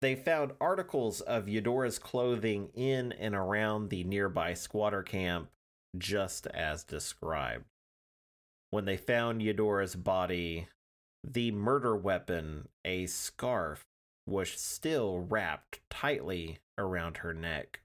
They 0.00 0.16
found 0.16 0.52
articles 0.60 1.20
of 1.20 1.48
Eudora's 1.48 1.98
clothing 1.98 2.70
in 2.74 3.12
and 3.12 3.34
around 3.34 3.88
the 3.88 4.02
nearby 4.02 4.54
squatter 4.54 5.02
camp, 5.02 5.50
just 5.96 6.48
as 6.48 6.82
described. 6.82 7.64
When 8.70 8.84
they 8.84 8.96
found 8.96 9.42
Eudora's 9.42 9.94
body, 9.94 10.66
the 11.22 11.52
murder 11.52 11.96
weapon, 11.96 12.68
a 12.84 13.06
scarf, 13.06 13.86
was 14.26 14.50
still 14.50 15.20
wrapped 15.20 15.80
tightly 15.88 16.58
around 16.78 17.18
her 17.18 17.34
neck. 17.34 17.80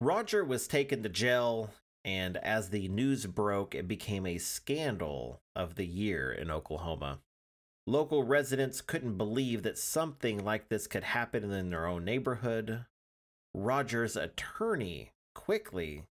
Roger 0.00 0.44
was 0.44 0.68
taken 0.68 1.02
to 1.02 1.08
jail 1.08 1.70
and 2.08 2.38
as 2.38 2.70
the 2.70 2.88
news 2.88 3.26
broke, 3.26 3.74
it 3.74 3.86
became 3.86 4.24
a 4.24 4.38
scandal 4.38 5.42
of 5.54 5.74
the 5.74 5.84
year 5.84 6.32
in 6.32 6.50
Oklahoma. 6.50 7.18
Local 7.86 8.24
residents 8.24 8.80
couldn't 8.80 9.18
believe 9.18 9.62
that 9.62 9.76
something 9.76 10.42
like 10.42 10.70
this 10.70 10.86
could 10.86 11.04
happen 11.04 11.52
in 11.52 11.68
their 11.68 11.86
own 11.86 12.06
neighborhood. 12.06 12.86
Roger's 13.52 14.16
attorney 14.16 15.10
quickly 15.34 16.04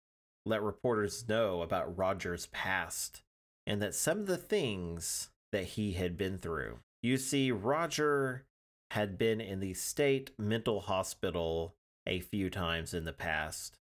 let 0.45 0.61
reporters 0.61 1.27
know 1.27 1.63
about 1.63 1.97
Roger's 1.97 2.45
past 2.49 3.23
and 3.67 3.81
that 3.81 3.95
some 3.95 4.19
of 4.19 4.27
the 4.27 4.37
things 4.37 5.31
that 5.51 5.65
he 5.65 5.93
had 5.93 6.19
been 6.19 6.37
through. 6.37 6.81
You 7.03 7.17
see, 7.17 7.51
Roger 7.51 8.45
had 8.91 9.17
been 9.17 9.41
in 9.41 9.61
the 9.61 9.73
state 9.73 10.33
mental 10.39 10.81
hospital 10.81 11.75
a 12.07 12.21
few 12.21 12.51
times 12.51 12.93
in 12.93 13.07
the 13.07 13.15
past. 13.15 13.79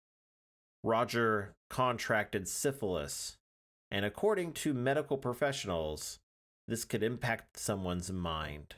Roger 0.86 1.56
contracted 1.72 2.48
syphilis, 2.48 3.38
and 3.90 4.06
according 4.06 4.54
to 4.54 4.72
medical 4.72 5.18
professionals, 5.18 6.20
this 6.68 6.86
could 6.86 7.02
impact 7.02 7.58
someone's 7.58 8.12
mind. 8.12 8.76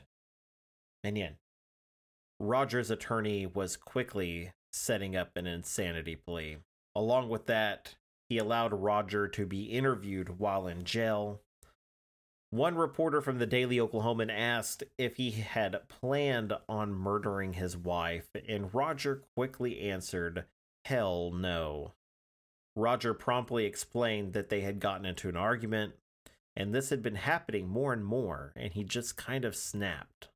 And 1.04 1.18
yet, 1.18 1.36
Roger's 2.40 2.90
attorney 2.90 3.46
was 3.46 3.76
quickly 3.76 4.52
setting 4.72 5.16
up 5.16 5.36
an 5.36 5.46
insanity 5.46 6.16
plea. 6.16 6.56
Along 6.96 7.28
with 7.28 7.44
that, 7.44 7.96
he 8.30 8.38
allowed 8.38 8.72
Roger 8.72 9.28
to 9.28 9.44
be 9.44 9.64
interviewed 9.64 10.38
while 10.38 10.66
in 10.66 10.84
jail. 10.84 11.42
One 12.48 12.76
reporter 12.76 13.20
from 13.20 13.38
the 13.38 13.46
Daily 13.46 13.76
Oklahoman 13.76 14.30
asked 14.34 14.82
if 14.96 15.16
he 15.16 15.32
had 15.32 15.86
planned 15.90 16.54
on 16.70 16.94
murdering 16.94 17.52
his 17.52 17.76
wife, 17.76 18.28
and 18.48 18.72
Roger 18.72 19.24
quickly 19.36 19.80
answered, 19.80 20.46
Hell 20.86 21.30
no. 21.32 21.92
Roger 22.78 23.12
promptly 23.12 23.64
explained 23.64 24.32
that 24.32 24.48
they 24.48 24.60
had 24.60 24.80
gotten 24.80 25.04
into 25.04 25.28
an 25.28 25.36
argument, 25.36 25.94
and 26.56 26.74
this 26.74 26.90
had 26.90 27.02
been 27.02 27.16
happening 27.16 27.68
more 27.68 27.92
and 27.92 28.04
more, 28.04 28.52
and 28.56 28.72
he 28.72 28.84
just 28.84 29.16
kind 29.16 29.44
of 29.44 29.56
snapped. 29.56 30.28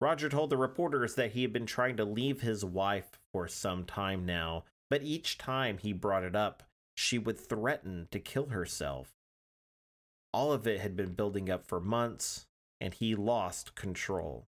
Roger 0.00 0.28
told 0.28 0.50
the 0.50 0.56
reporters 0.56 1.14
that 1.14 1.32
he 1.32 1.42
had 1.42 1.52
been 1.52 1.66
trying 1.66 1.96
to 1.96 2.04
leave 2.04 2.40
his 2.40 2.64
wife 2.64 3.18
for 3.32 3.46
some 3.46 3.84
time 3.84 4.24
now, 4.24 4.64
but 4.88 5.02
each 5.02 5.38
time 5.38 5.78
he 5.78 5.92
brought 5.92 6.24
it 6.24 6.34
up, 6.34 6.62
she 6.94 7.18
would 7.18 7.38
threaten 7.38 8.08
to 8.10 8.18
kill 8.18 8.46
herself. 8.46 9.12
All 10.32 10.52
of 10.52 10.66
it 10.66 10.80
had 10.80 10.96
been 10.96 11.14
building 11.14 11.50
up 11.50 11.66
for 11.66 11.80
months, 11.80 12.46
and 12.80 12.94
he 12.94 13.14
lost 13.14 13.74
control. 13.74 14.46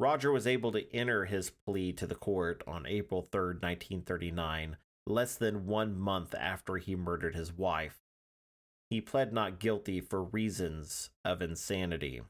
Roger 0.00 0.30
was 0.30 0.46
able 0.46 0.70
to 0.72 0.94
enter 0.94 1.24
his 1.24 1.50
plea 1.50 1.92
to 1.94 2.06
the 2.06 2.14
court 2.14 2.62
on 2.66 2.86
April 2.86 3.22
3, 3.22 3.40
1939, 3.54 4.76
less 5.08 5.36
than 5.36 5.66
one 5.66 5.98
month 5.98 6.34
after 6.34 6.76
he 6.76 6.94
murdered 6.94 7.34
his 7.34 7.52
wife. 7.52 7.98
He 8.90 9.00
pled 9.00 9.32
not 9.32 9.58
guilty 9.58 10.00
for 10.00 10.22
reasons 10.22 11.10
of 11.24 11.42
insanity. 11.42 12.22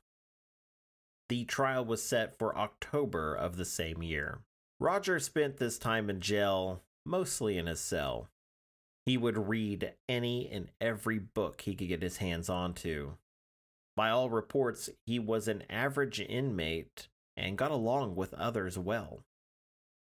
The 1.28 1.44
trial 1.44 1.84
was 1.84 2.02
set 2.02 2.38
for 2.38 2.56
October 2.56 3.34
of 3.34 3.56
the 3.56 3.64
same 3.64 4.02
year. 4.02 4.40
Roger 4.80 5.18
spent 5.18 5.58
this 5.58 5.78
time 5.78 6.08
in 6.08 6.20
jail, 6.20 6.82
mostly 7.04 7.58
in 7.58 7.66
his 7.66 7.80
cell. 7.80 8.28
He 9.04 9.16
would 9.16 9.48
read 9.48 9.94
any 10.08 10.48
and 10.50 10.70
every 10.80 11.18
book 11.18 11.62
he 11.62 11.74
could 11.74 11.88
get 11.88 12.02
his 12.02 12.18
hands 12.18 12.48
onto. 12.48 13.12
By 13.96 14.10
all 14.10 14.30
reports, 14.30 14.88
he 15.06 15.18
was 15.18 15.48
an 15.48 15.64
average 15.68 16.20
inmate 16.20 17.08
and 17.36 17.58
got 17.58 17.70
along 17.70 18.14
with 18.16 18.34
others 18.34 18.78
well. 18.78 19.24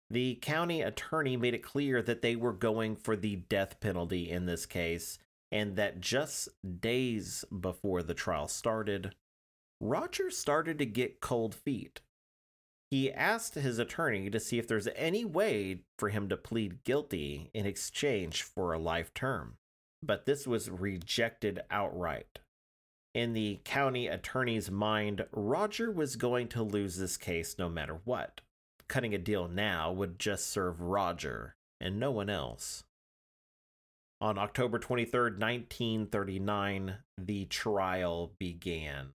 The 0.09 0.35
county 0.35 0.81
attorney 0.81 1.35
made 1.35 1.53
it 1.53 1.63
clear 1.63 2.01
that 2.01 2.21
they 2.21 2.35
were 2.35 2.53
going 2.53 2.95
for 2.95 3.15
the 3.15 3.37
death 3.37 3.79
penalty 3.79 4.29
in 4.29 4.45
this 4.45 4.65
case, 4.65 5.17
and 5.51 5.75
that 5.75 5.99
just 5.99 6.49
days 6.79 7.43
before 7.59 8.03
the 8.03 8.13
trial 8.13 8.47
started, 8.47 9.15
Roger 9.81 10.29
started 10.29 10.77
to 10.79 10.85
get 10.85 11.21
cold 11.21 11.55
feet 11.55 12.01
he 12.91 13.11
asked 13.11 13.55
his 13.55 13.79
attorney 13.79 14.29
to 14.29 14.39
see 14.39 14.59
if 14.59 14.67
there's 14.67 14.87
any 14.95 15.25
way 15.25 15.81
for 15.97 16.09
him 16.09 16.29
to 16.29 16.37
plead 16.37 16.83
guilty 16.83 17.49
in 17.53 17.65
exchange 17.65 18.43
for 18.43 18.71
a 18.71 18.79
life 18.79 19.13
term, 19.13 19.57
but 20.03 20.25
this 20.25 20.45
was 20.45 20.69
rejected 20.69 21.61
outright. 21.71 22.39
In 23.13 23.33
the 23.33 23.59
county 23.63 24.07
attorney's 24.07 24.69
mind, 24.69 25.25
Roger 25.31 25.91
was 25.91 26.15
going 26.15 26.47
to 26.49 26.63
lose 26.63 26.97
this 26.97 27.17
case 27.17 27.57
no 27.57 27.69
matter 27.69 27.99
what. 28.05 28.41
Cutting 28.87 29.13
a 29.13 29.17
deal 29.17 29.47
now 29.47 29.91
would 29.91 30.19
just 30.19 30.49
serve 30.49 30.81
Roger 30.81 31.55
and 31.79 31.99
no 31.99 32.11
one 32.11 32.29
else. 32.29 32.83
On 34.21 34.37
October 34.37 34.79
23, 34.79 35.31
1939, 35.37 36.97
the 37.17 37.45
trial 37.45 38.33
began. 38.39 39.13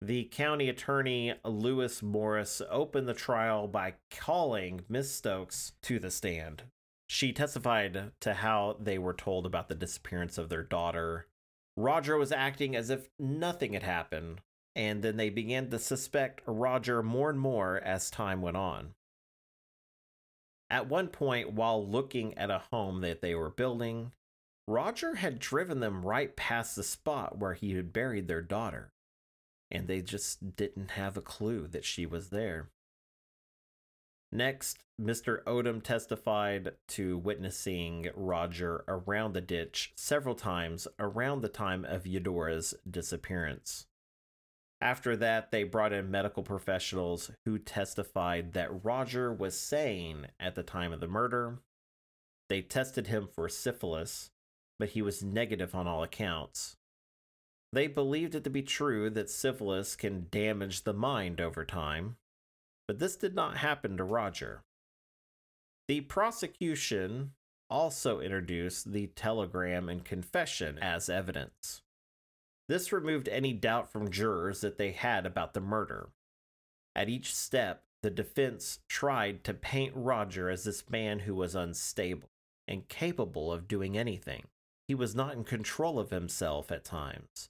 The 0.00 0.24
county 0.24 0.68
attorney, 0.68 1.34
Lewis 1.44 2.02
Morris, 2.02 2.62
opened 2.70 3.08
the 3.08 3.14
trial 3.14 3.66
by 3.66 3.94
calling 4.10 4.82
Miss 4.88 5.10
Stokes 5.10 5.72
to 5.82 5.98
the 5.98 6.10
stand. 6.10 6.62
She 7.08 7.32
testified 7.32 8.12
to 8.20 8.34
how 8.34 8.76
they 8.78 8.98
were 8.98 9.14
told 9.14 9.44
about 9.44 9.68
the 9.68 9.74
disappearance 9.74 10.38
of 10.38 10.50
their 10.50 10.62
daughter. 10.62 11.26
Roger 11.76 12.16
was 12.16 12.30
acting 12.30 12.76
as 12.76 12.90
if 12.90 13.08
nothing 13.18 13.72
had 13.72 13.82
happened, 13.82 14.40
and 14.76 15.02
then 15.02 15.16
they 15.16 15.30
began 15.30 15.68
to 15.70 15.78
suspect 15.80 16.42
Roger 16.46 17.02
more 17.02 17.30
and 17.30 17.40
more 17.40 17.78
as 17.78 18.10
time 18.10 18.40
went 18.40 18.56
on. 18.56 18.94
At 20.70 20.88
one 20.88 21.08
point, 21.08 21.52
while 21.52 21.86
looking 21.86 22.36
at 22.36 22.50
a 22.50 22.64
home 22.70 23.00
that 23.00 23.22
they 23.22 23.34
were 23.34 23.50
building, 23.50 24.12
Roger 24.66 25.16
had 25.16 25.38
driven 25.38 25.80
them 25.80 26.04
right 26.04 26.36
past 26.36 26.76
the 26.76 26.82
spot 26.82 27.38
where 27.38 27.54
he 27.54 27.74
had 27.74 27.92
buried 27.92 28.28
their 28.28 28.42
daughter 28.42 28.92
and 29.70 29.86
they 29.86 30.00
just 30.00 30.56
didn't 30.56 30.92
have 30.92 31.16
a 31.16 31.22
clue 31.22 31.66
that 31.68 31.84
she 31.84 32.06
was 32.06 32.30
there. 32.30 32.70
Next, 34.30 34.78
Mr. 35.00 35.42
Odom 35.44 35.82
testified 35.82 36.74
to 36.88 37.18
witnessing 37.18 38.10
Roger 38.14 38.84
around 38.86 39.32
the 39.32 39.40
ditch 39.40 39.92
several 39.96 40.34
times 40.34 40.86
around 40.98 41.40
the 41.40 41.48
time 41.48 41.84
of 41.84 42.06
Eudora's 42.06 42.74
disappearance. 42.88 43.86
After 44.80 45.16
that, 45.16 45.50
they 45.50 45.64
brought 45.64 45.92
in 45.92 46.10
medical 46.10 46.42
professionals 46.42 47.30
who 47.44 47.58
testified 47.58 48.52
that 48.52 48.84
Roger 48.84 49.32
was 49.32 49.58
sane 49.58 50.28
at 50.38 50.54
the 50.54 50.62
time 50.62 50.92
of 50.92 51.00
the 51.00 51.08
murder. 51.08 51.58
They 52.48 52.62
tested 52.62 53.08
him 53.08 53.28
for 53.32 53.48
syphilis, 53.48 54.30
but 54.78 54.90
he 54.90 55.02
was 55.02 55.22
negative 55.22 55.74
on 55.74 55.88
all 55.88 56.02
accounts. 56.02 56.76
They 57.72 57.86
believed 57.86 58.34
it 58.34 58.44
to 58.44 58.50
be 58.50 58.62
true 58.62 59.10
that 59.10 59.28
syphilis 59.28 59.96
can 59.96 60.28
damage 60.30 60.84
the 60.84 60.94
mind 60.94 61.40
over 61.40 61.64
time, 61.64 62.16
but 62.86 62.98
this 62.98 63.16
did 63.16 63.34
not 63.34 63.58
happen 63.58 63.96
to 63.96 64.04
Roger. 64.04 64.62
The 65.88 66.02
prosecution 66.02 67.32
also 67.68 68.20
introduced 68.20 68.92
the 68.92 69.08
telegram 69.08 69.88
and 69.88 70.04
confession 70.04 70.78
as 70.78 71.10
evidence. 71.10 71.82
This 72.68 72.92
removed 72.92 73.28
any 73.28 73.54
doubt 73.54 73.90
from 73.90 74.10
jurors 74.10 74.60
that 74.60 74.76
they 74.76 74.92
had 74.92 75.24
about 75.24 75.54
the 75.54 75.60
murder. 75.60 76.10
At 76.94 77.08
each 77.08 77.34
step, 77.34 77.84
the 78.02 78.10
defense 78.10 78.80
tried 78.88 79.42
to 79.44 79.54
paint 79.54 79.92
Roger 79.96 80.50
as 80.50 80.64
this 80.64 80.88
man 80.90 81.20
who 81.20 81.34
was 81.34 81.54
unstable 81.54 82.28
and 82.66 82.88
capable 82.88 83.52
of 83.52 83.66
doing 83.66 83.96
anything. 83.96 84.44
He 84.86 84.94
was 84.94 85.14
not 85.14 85.34
in 85.34 85.44
control 85.44 85.98
of 85.98 86.10
himself 86.10 86.70
at 86.70 86.84
times, 86.84 87.48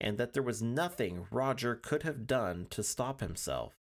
and 0.00 0.18
that 0.18 0.34
there 0.34 0.42
was 0.42 0.62
nothing 0.62 1.26
Roger 1.30 1.74
could 1.74 2.02
have 2.02 2.26
done 2.26 2.66
to 2.70 2.82
stop 2.82 3.20
himself. 3.20 3.74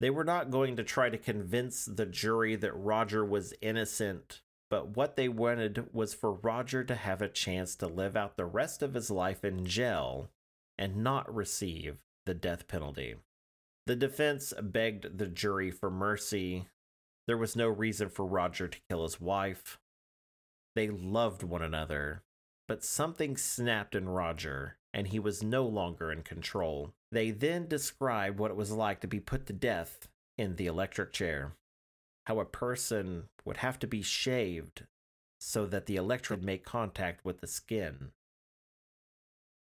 They 0.00 0.10
were 0.10 0.24
not 0.24 0.50
going 0.50 0.76
to 0.76 0.84
try 0.84 1.10
to 1.10 1.18
convince 1.18 1.84
the 1.84 2.06
jury 2.06 2.56
that 2.56 2.72
Roger 2.72 3.24
was 3.24 3.54
innocent, 3.60 4.40
but 4.70 4.96
what 4.96 5.16
they 5.16 5.28
wanted 5.28 5.92
was 5.92 6.14
for 6.14 6.32
Roger 6.32 6.84
to 6.84 6.94
have 6.94 7.20
a 7.20 7.28
chance 7.28 7.74
to 7.76 7.86
live 7.88 8.16
out 8.16 8.36
the 8.36 8.46
rest 8.46 8.82
of 8.82 8.94
his 8.94 9.10
life 9.10 9.44
in 9.44 9.66
jail 9.66 10.30
and 10.78 11.02
not 11.02 11.32
receive 11.34 11.98
the 12.24 12.34
death 12.34 12.68
penalty. 12.68 13.16
The 13.86 13.96
defense 13.96 14.54
begged 14.62 15.18
the 15.18 15.26
jury 15.26 15.70
for 15.72 15.90
mercy. 15.90 16.68
There 17.26 17.36
was 17.36 17.56
no 17.56 17.68
reason 17.68 18.08
for 18.08 18.24
Roger 18.24 18.68
to 18.68 18.78
kill 18.88 19.02
his 19.02 19.20
wife. 19.20 19.78
They 20.76 20.88
loved 20.88 21.42
one 21.42 21.62
another, 21.62 22.22
but 22.68 22.84
something 22.84 23.36
snapped 23.36 23.96
in 23.96 24.08
Roger 24.08 24.76
and 24.94 25.08
he 25.08 25.18
was 25.18 25.42
no 25.42 25.64
longer 25.66 26.12
in 26.12 26.22
control. 26.22 26.92
They 27.10 27.32
then 27.32 27.66
described 27.66 28.38
what 28.38 28.50
it 28.50 28.56
was 28.56 28.70
like 28.70 29.00
to 29.00 29.08
be 29.08 29.20
put 29.20 29.46
to 29.46 29.52
death 29.52 30.08
in 30.38 30.56
the 30.56 30.66
electric 30.66 31.12
chair, 31.12 31.52
how 32.30 32.38
a 32.38 32.44
person 32.44 33.24
would 33.44 33.56
have 33.56 33.76
to 33.76 33.88
be 33.88 34.02
shaved 34.02 34.86
so 35.40 35.66
that 35.66 35.86
the 35.86 35.96
electrode 35.96 36.44
make 36.44 36.64
contact 36.64 37.24
with 37.24 37.40
the 37.40 37.46
skin. 37.48 38.12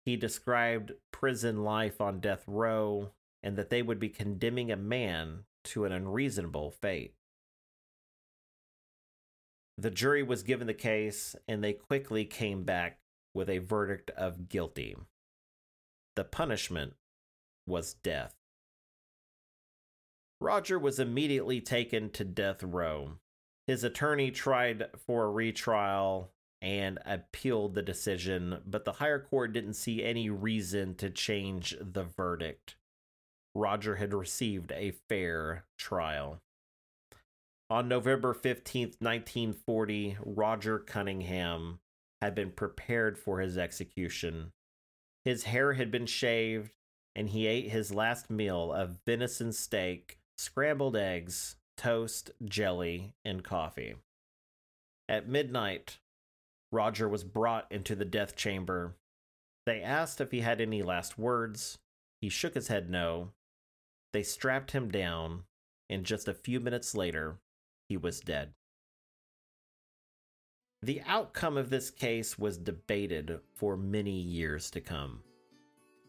He 0.04 0.14
described 0.14 0.92
prison 1.10 1.64
life 1.64 2.00
on 2.00 2.20
death 2.20 2.44
row 2.46 3.10
and 3.42 3.56
that 3.56 3.68
they 3.68 3.82
would 3.82 3.98
be 3.98 4.08
condemning 4.08 4.70
a 4.70 4.76
man 4.76 5.40
to 5.64 5.84
an 5.84 5.90
unreasonable 5.90 6.70
fate. 6.70 7.14
The 9.76 9.90
jury 9.90 10.22
was 10.22 10.44
given 10.44 10.68
the 10.68 10.72
case 10.72 11.34
and 11.48 11.64
they 11.64 11.72
quickly 11.72 12.24
came 12.24 12.62
back 12.62 13.00
with 13.34 13.50
a 13.50 13.58
verdict 13.58 14.12
of 14.12 14.48
guilty. 14.48 14.94
The 16.14 16.22
punishment 16.22 16.92
was 17.66 17.94
death. 17.94 18.36
Roger 20.42 20.76
was 20.76 20.98
immediately 20.98 21.60
taken 21.60 22.10
to 22.10 22.24
death 22.24 22.64
row. 22.64 23.12
His 23.68 23.84
attorney 23.84 24.32
tried 24.32 24.86
for 25.06 25.24
a 25.24 25.30
retrial 25.30 26.32
and 26.60 26.98
appealed 27.06 27.74
the 27.74 27.82
decision, 27.82 28.60
but 28.66 28.84
the 28.84 28.94
higher 28.94 29.20
court 29.20 29.52
didn't 29.52 29.74
see 29.74 30.02
any 30.02 30.30
reason 30.30 30.96
to 30.96 31.10
change 31.10 31.76
the 31.80 32.02
verdict. 32.02 32.74
Roger 33.54 33.96
had 33.96 34.12
received 34.12 34.72
a 34.72 34.94
fair 35.08 35.64
trial. 35.78 36.40
On 37.70 37.86
November 37.86 38.34
15th, 38.34 39.00
1940, 39.00 40.18
Roger 40.24 40.80
Cunningham 40.80 41.78
had 42.20 42.34
been 42.34 42.50
prepared 42.50 43.16
for 43.16 43.38
his 43.40 43.56
execution. 43.56 44.52
His 45.24 45.44
hair 45.44 45.74
had 45.74 45.92
been 45.92 46.06
shaved, 46.06 46.72
and 47.14 47.28
he 47.28 47.46
ate 47.46 47.70
his 47.70 47.94
last 47.94 48.28
meal 48.28 48.72
of 48.72 48.98
venison 49.06 49.52
steak, 49.52 50.18
scrambled 50.36 50.96
eggs, 50.96 51.56
toast, 51.76 52.30
jelly, 52.44 53.14
and 53.24 53.42
coffee. 53.44 53.94
At 55.08 55.28
midnight, 55.28 55.98
Roger 56.70 57.08
was 57.08 57.24
brought 57.24 57.70
into 57.70 57.94
the 57.94 58.04
death 58.04 58.34
chamber. 58.34 58.96
They 59.66 59.82
asked 59.82 60.20
if 60.20 60.30
he 60.30 60.40
had 60.40 60.60
any 60.60 60.82
last 60.82 61.18
words. 61.18 61.78
He 62.20 62.28
shook 62.28 62.54
his 62.54 62.68
head 62.68 62.88
no. 62.88 63.32
They 64.12 64.22
strapped 64.22 64.72
him 64.72 64.90
down, 64.90 65.44
and 65.88 66.04
just 66.04 66.28
a 66.28 66.34
few 66.34 66.60
minutes 66.60 66.94
later, 66.94 67.38
he 67.88 67.96
was 67.96 68.20
dead. 68.20 68.54
The 70.82 71.02
outcome 71.06 71.56
of 71.56 71.70
this 71.70 71.90
case 71.90 72.38
was 72.38 72.58
debated 72.58 73.38
for 73.54 73.76
many 73.76 74.18
years 74.18 74.70
to 74.72 74.80
come. 74.80 75.20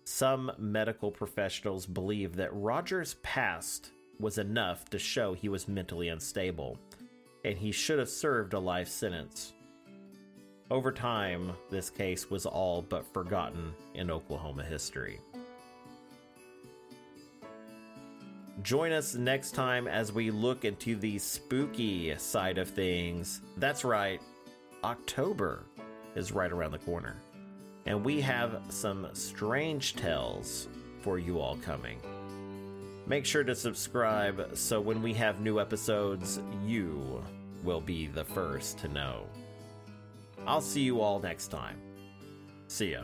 Some 0.06 0.52
medical 0.58 1.12
professionals 1.12 1.86
believe 1.86 2.36
that 2.38 2.54
Roger's 2.54 3.16
past 3.22 3.92
was 4.20 4.38
enough 4.38 4.86
to 4.90 5.00
show 5.00 5.34
he 5.34 5.50
was 5.50 5.68
mentally 5.68 6.10
unstable, 6.10 6.78
and 7.44 7.58
he 7.58 7.72
should 7.72 8.00
have 8.00 8.10
served 8.10 8.54
a 8.54 8.60
life 8.60 8.88
sentence. 8.88 9.54
Over 10.72 10.92
time, 10.92 11.54
this 11.70 11.90
case 11.90 12.30
was 12.30 12.46
all 12.46 12.82
but 12.82 13.06
forgotten 13.14 13.74
in 13.94 14.10
Oklahoma 14.10 14.64
history. 14.64 15.20
Join 18.62 18.92
us 18.92 19.16
next 19.16 19.52
time 19.52 19.88
as 19.88 20.14
we 20.14 20.32
look 20.32 20.64
into 20.64 20.96
the 20.96 21.20
spooky 21.20 22.16
side 22.18 22.58
of 22.58 22.70
things. 22.70 23.42
That's 23.58 23.84
right, 23.84 24.22
October 24.84 25.66
is 26.16 26.32
right 26.32 26.52
around 26.52 26.72
the 26.72 26.78
corner. 26.80 27.18
And 27.86 28.06
we 28.06 28.22
have 28.22 28.62
some 28.70 29.08
strange 29.14 29.96
tales 29.96 30.70
for 31.02 31.20
you 31.20 31.40
all 31.40 31.58
coming. 31.58 32.00
Make 33.06 33.26
sure 33.26 33.44
to 33.44 33.56
subscribe 33.56 34.52
so 34.54 34.80
when 34.80 35.02
we 35.02 35.14
have 35.14 35.42
new 35.42 35.60
episodes, 35.60 36.40
you 36.66 37.24
will 37.64 37.82
be 37.82 38.08
the 38.08 38.24
first 38.24 38.78
to 38.80 38.88
know. 38.88 39.26
I'll 40.48 40.62
see 40.62 40.82
you 40.82 41.02
all 41.02 41.20
next 41.20 41.48
time. 41.48 41.78
See 42.68 42.92
ya. 42.92 43.04